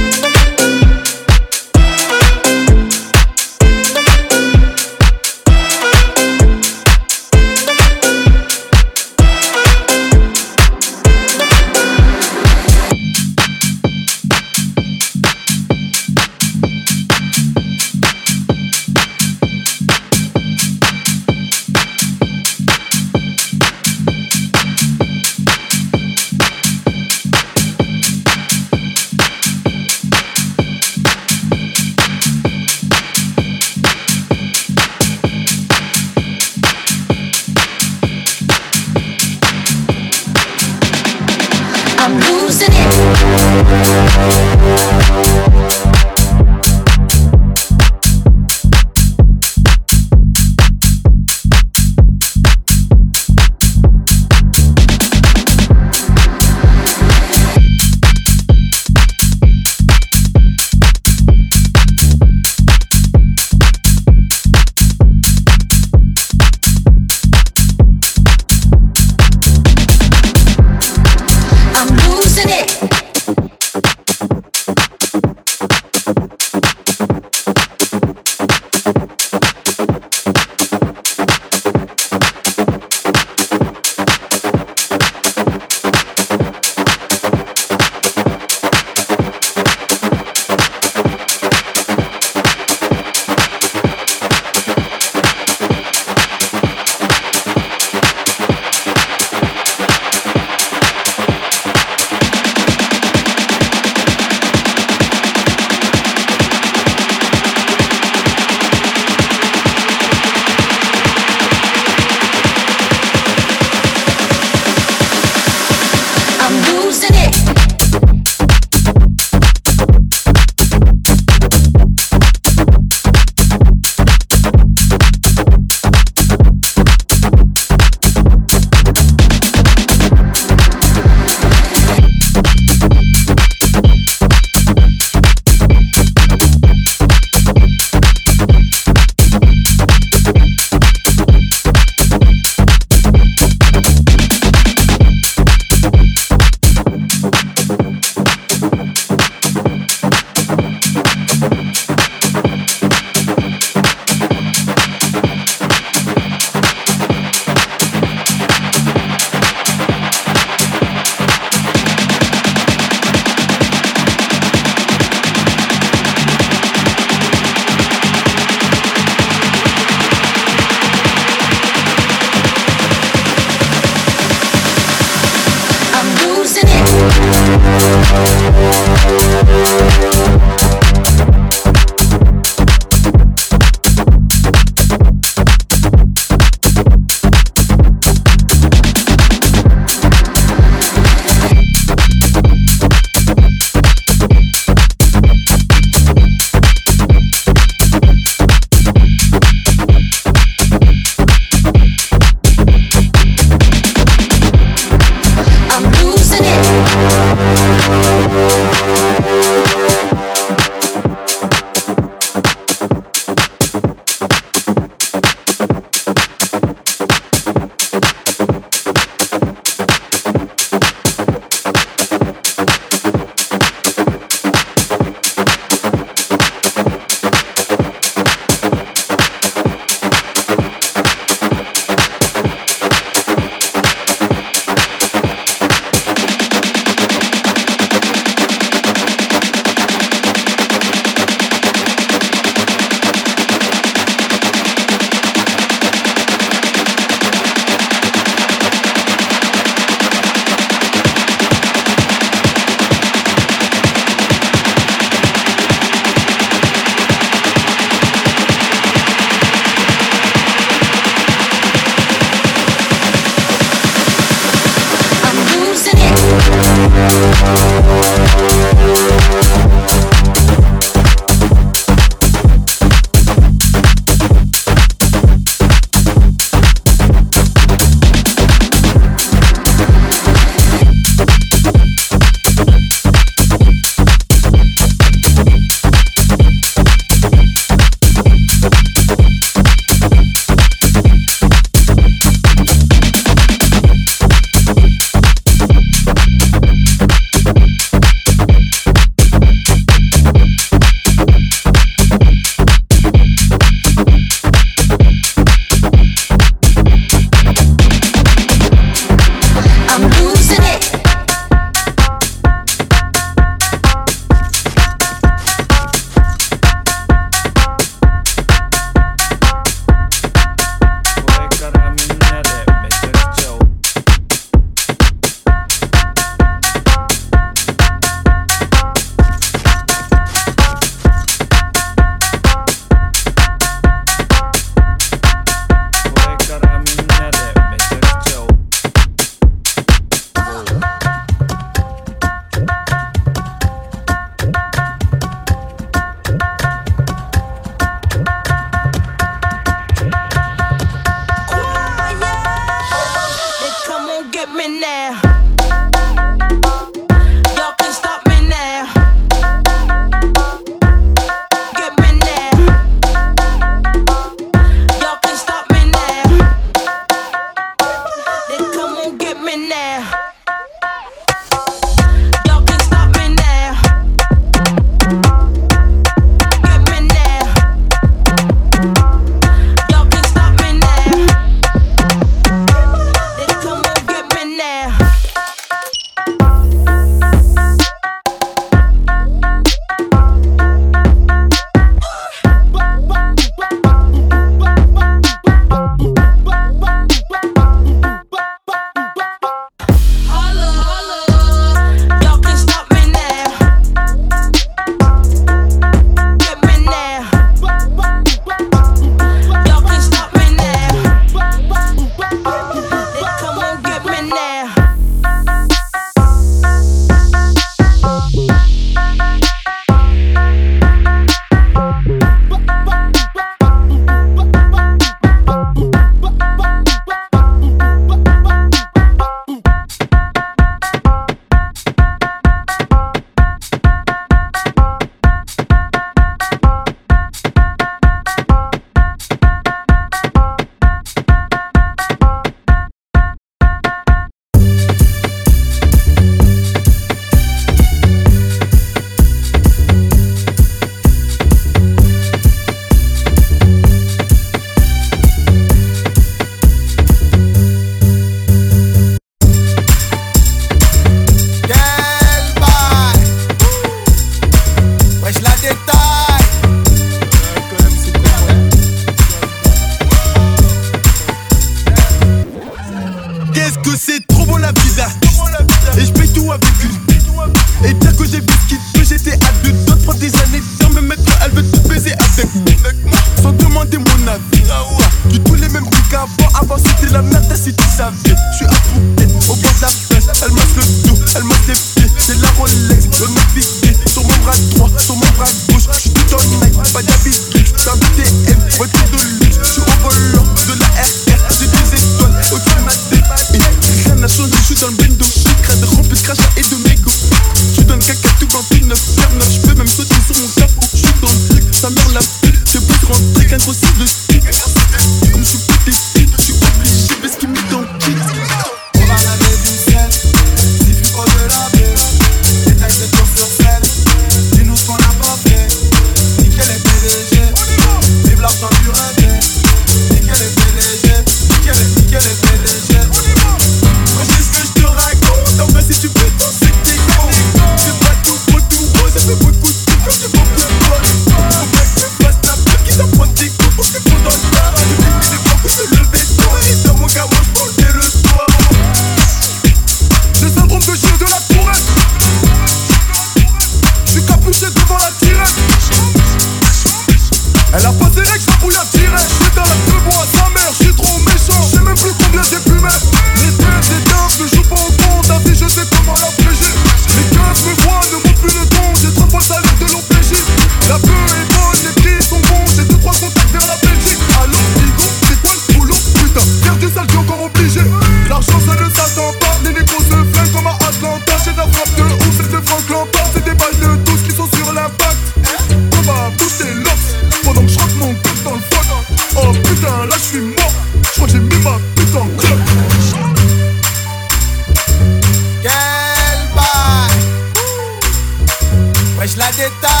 [599.61, 600.00] está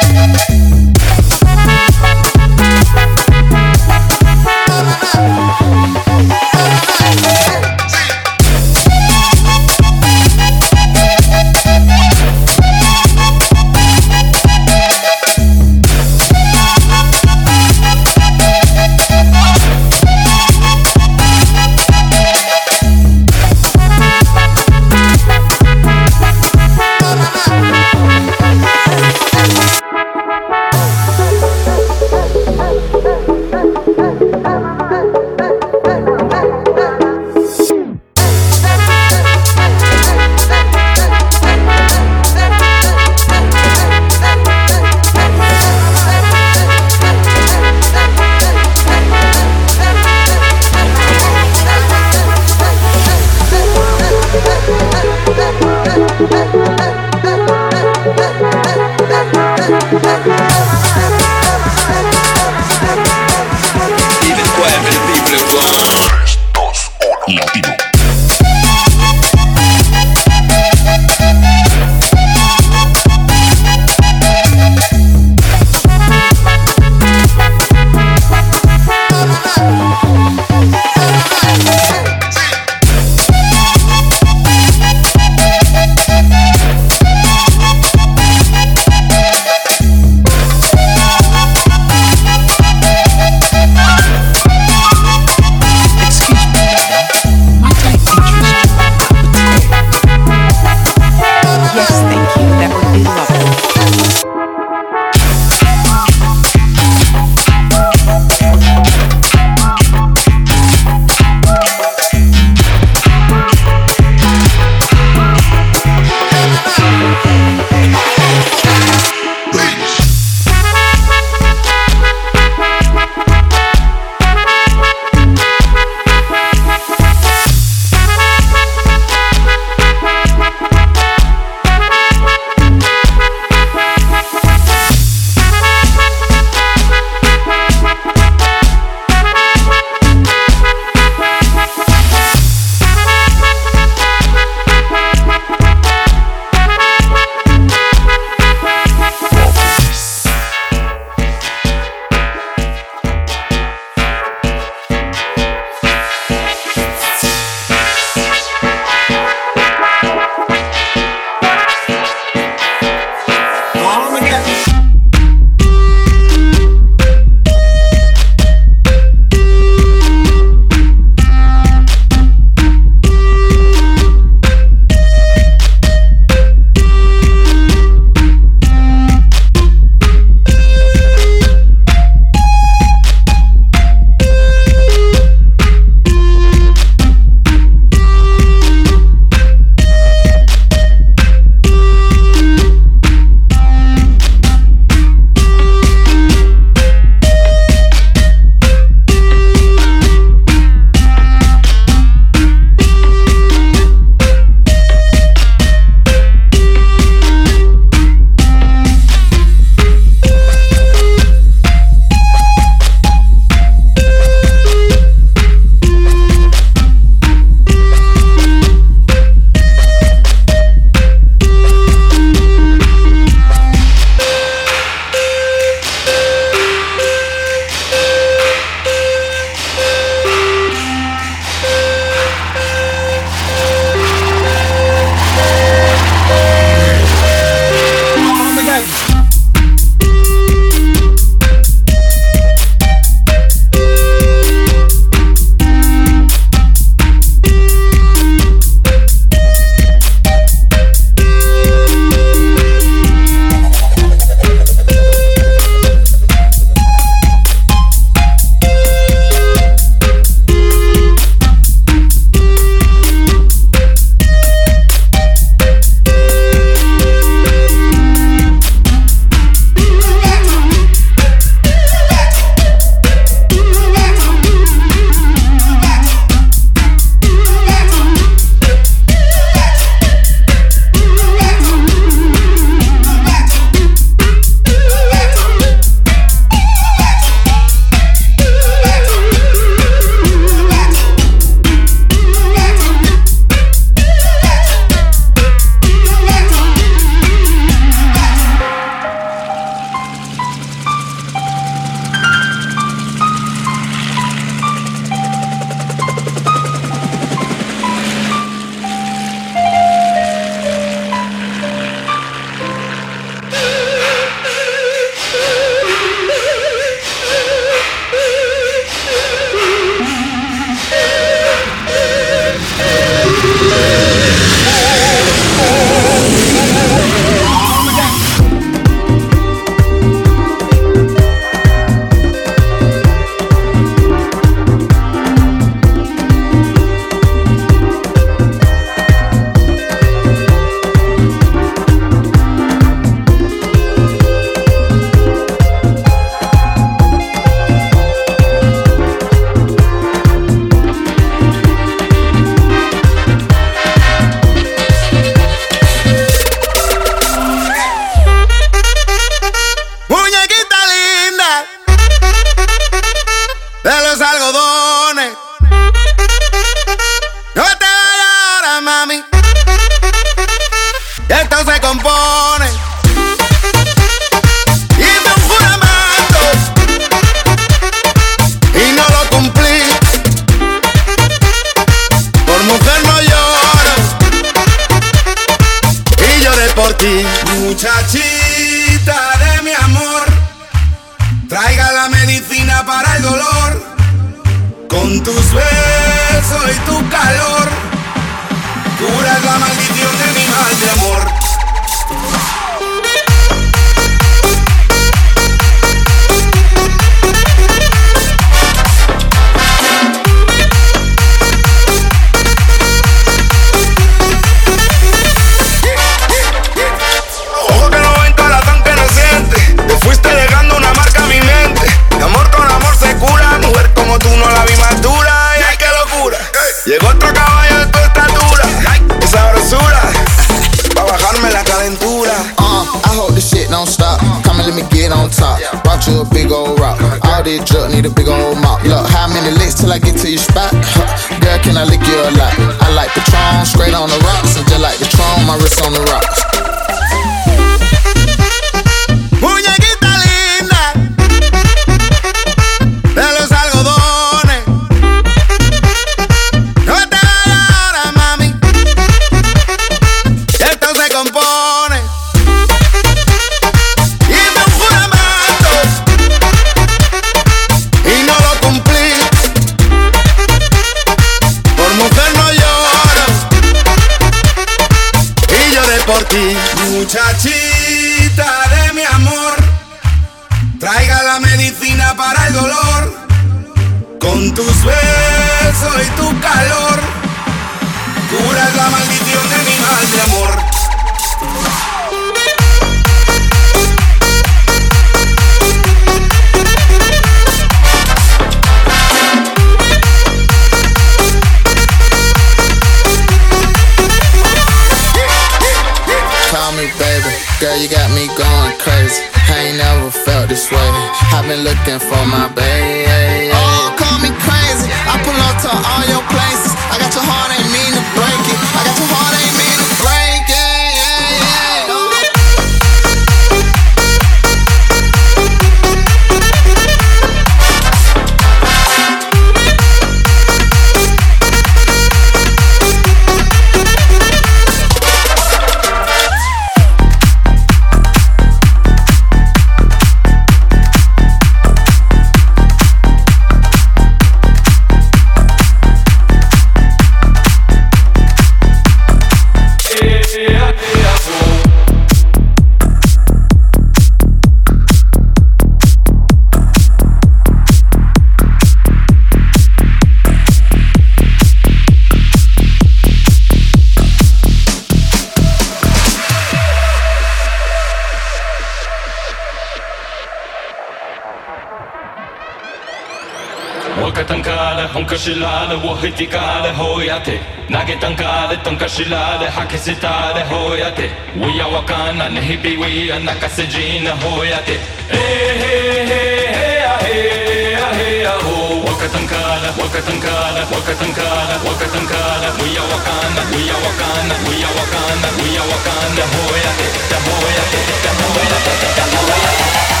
[574.81, 577.39] られ本かしられをひてかれほやて
[577.69, 584.79] 投げたんかれとんかしられ吐きせたれほやてウィアワカナネヒビウィア泣かせじなほやて
[585.09, 600.00] えへへへやへやへやほわかたんからわかたんからわかたんからわかたんからウィアワカナウィアワカナウィアワカナウィアワカナほやてだほやてだほやてだほやて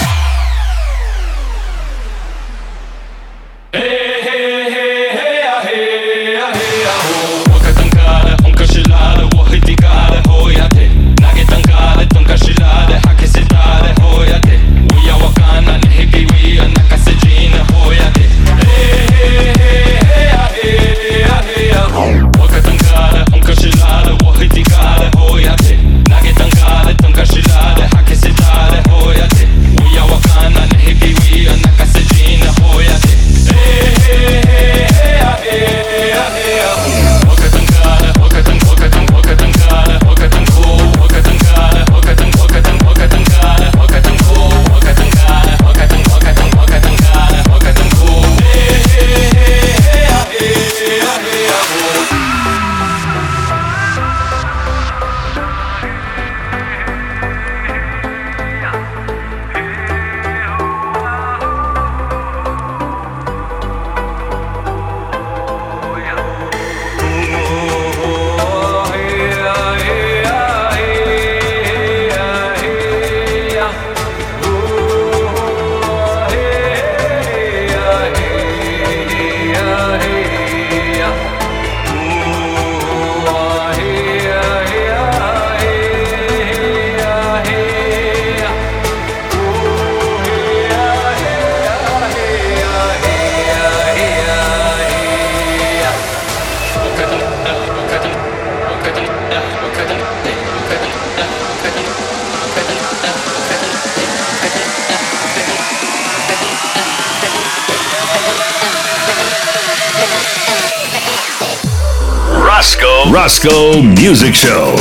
[114.11, 114.75] Music Show.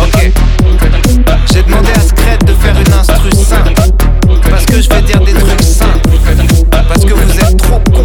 [0.00, 0.32] Ok.
[1.52, 3.72] J'ai demandé à Scred de faire une instru simple.
[4.50, 6.00] Parce que je vais dire des trucs simples.
[6.88, 8.04] Parce que vous êtes trop cons.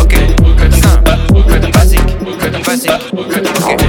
[0.00, 0.16] Ok.
[0.70, 1.12] Simple.
[1.70, 2.00] Basique.
[2.64, 2.92] Basique.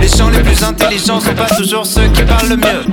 [0.02, 2.84] Les gens les plus intelligents sont pas toujours ceux qui parlent le mieux.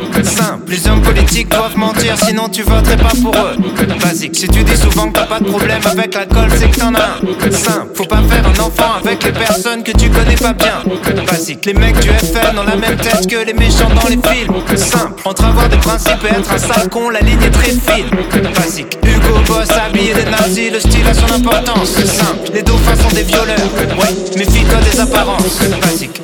[1.33, 3.57] Politiques doivent mentir, sinon tu voterais pas pour eux.
[4.03, 4.37] Basique.
[4.37, 6.99] Si tu dis souvent que t'as pas de problème avec l'alcool, c'est que t'en as
[6.99, 7.51] un.
[7.51, 7.87] Simple.
[7.95, 10.83] Faut pas faire un enfant avec les personnes que tu connais pas bien.
[11.27, 11.65] Basique.
[11.65, 14.53] Les mecs du FN ont la même tête que les méchants dans les films.
[14.77, 15.23] Simple.
[15.25, 18.11] Entre avoir des principes et être un sale con, la ligne est très fine.
[18.55, 18.99] Basique.
[19.03, 21.95] Hugo Boss habillé des nazis, le style a son importance.
[21.95, 22.51] Simple.
[22.53, 23.57] Les dauphins sont des violeurs.
[23.99, 25.61] Ouais, méfie-toi des apparences.
[25.81, 26.21] Basique.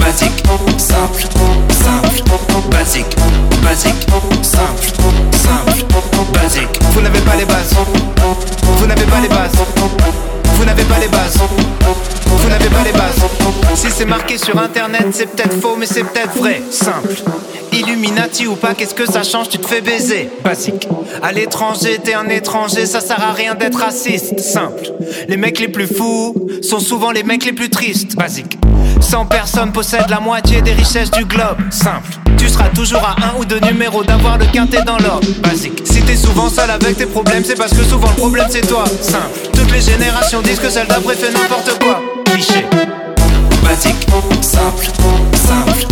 [0.00, 0.42] Basique.
[0.78, 1.24] Simple.
[1.68, 2.70] Simple.
[2.70, 3.16] Basique.
[3.66, 4.06] Basique.
[4.42, 4.86] Simple.
[5.32, 5.84] Simple.
[6.32, 6.68] Basique.
[6.92, 7.74] Vous n'avez pas les bases.
[8.62, 9.50] Vous n'avez pas les bases.
[10.54, 11.38] Vous n'avez pas les bases.
[12.26, 13.24] Vous n'avez pas les bases.
[13.74, 16.62] Si c'est marqué sur internet, c'est peut-être faux, mais c'est peut-être vrai.
[16.70, 17.08] Simple.
[17.72, 19.48] Illuminati ou pas, qu'est-ce que ça change?
[19.48, 20.30] Tu te fais baiser.
[20.44, 20.86] Basique.
[21.20, 24.38] À l'étranger, t'es un étranger, ça sert à rien d'être raciste.
[24.38, 24.92] Simple.
[25.26, 28.14] Les mecs les plus fous sont souvent les mecs les plus tristes.
[28.14, 28.58] Basique.
[29.00, 31.58] 100 personnes possèdent la moitié des richesses du globe.
[31.70, 32.25] Simple.
[32.46, 35.26] Tu seras toujours à un ou deux numéros d'avoir le quintet dans l'ordre.
[35.42, 35.82] Basique.
[35.84, 38.84] Si t'es souvent seul avec tes problèmes, c'est parce que souvent le problème c'est toi.
[39.00, 39.50] Simple.
[39.52, 42.00] Toutes les générations disent que celle d'après fait n'importe quoi.
[42.24, 42.64] Cliché.
[43.64, 43.96] Basique.
[44.42, 44.86] Simple.
[45.34, 45.86] Simple.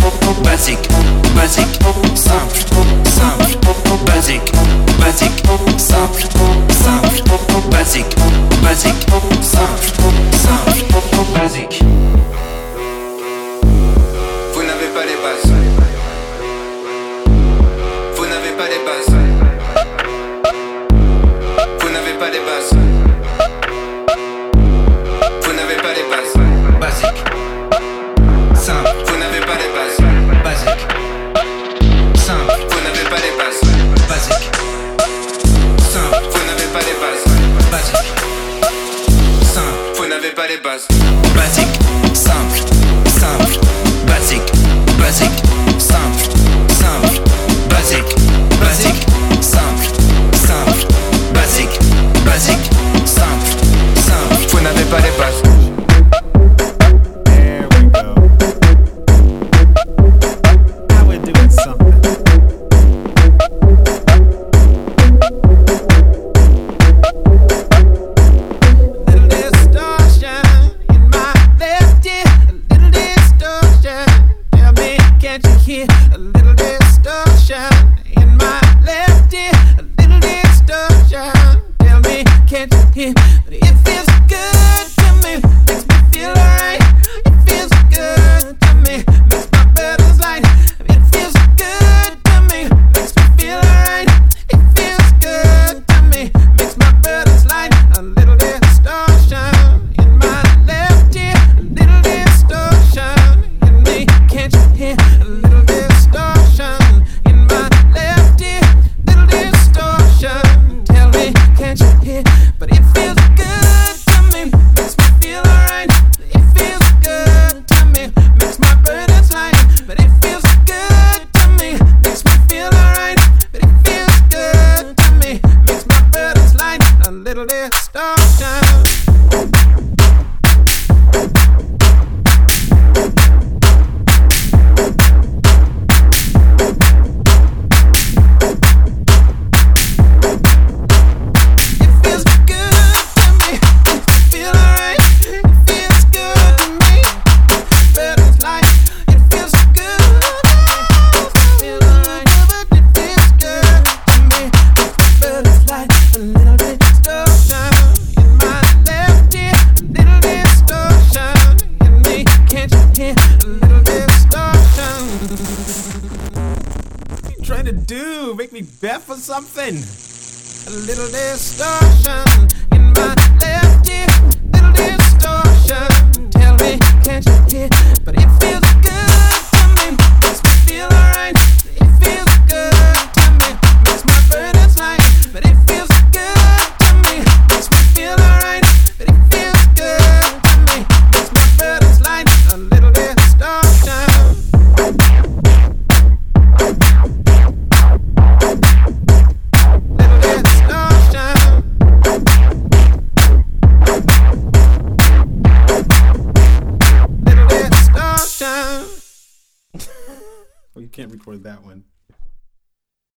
[0.45, 0.87] Basique.
[1.35, 1.77] Basique.
[2.15, 2.59] Simple.
[3.03, 3.57] Simple.
[4.05, 4.53] Basique.
[4.97, 5.43] Basique.
[5.77, 6.21] Simple.
[6.69, 7.69] Simple.
[7.69, 8.15] Basique.
[8.63, 8.95] Basique.
[9.41, 9.83] Simple.
[10.31, 10.87] Simple.
[11.37, 11.83] Basique.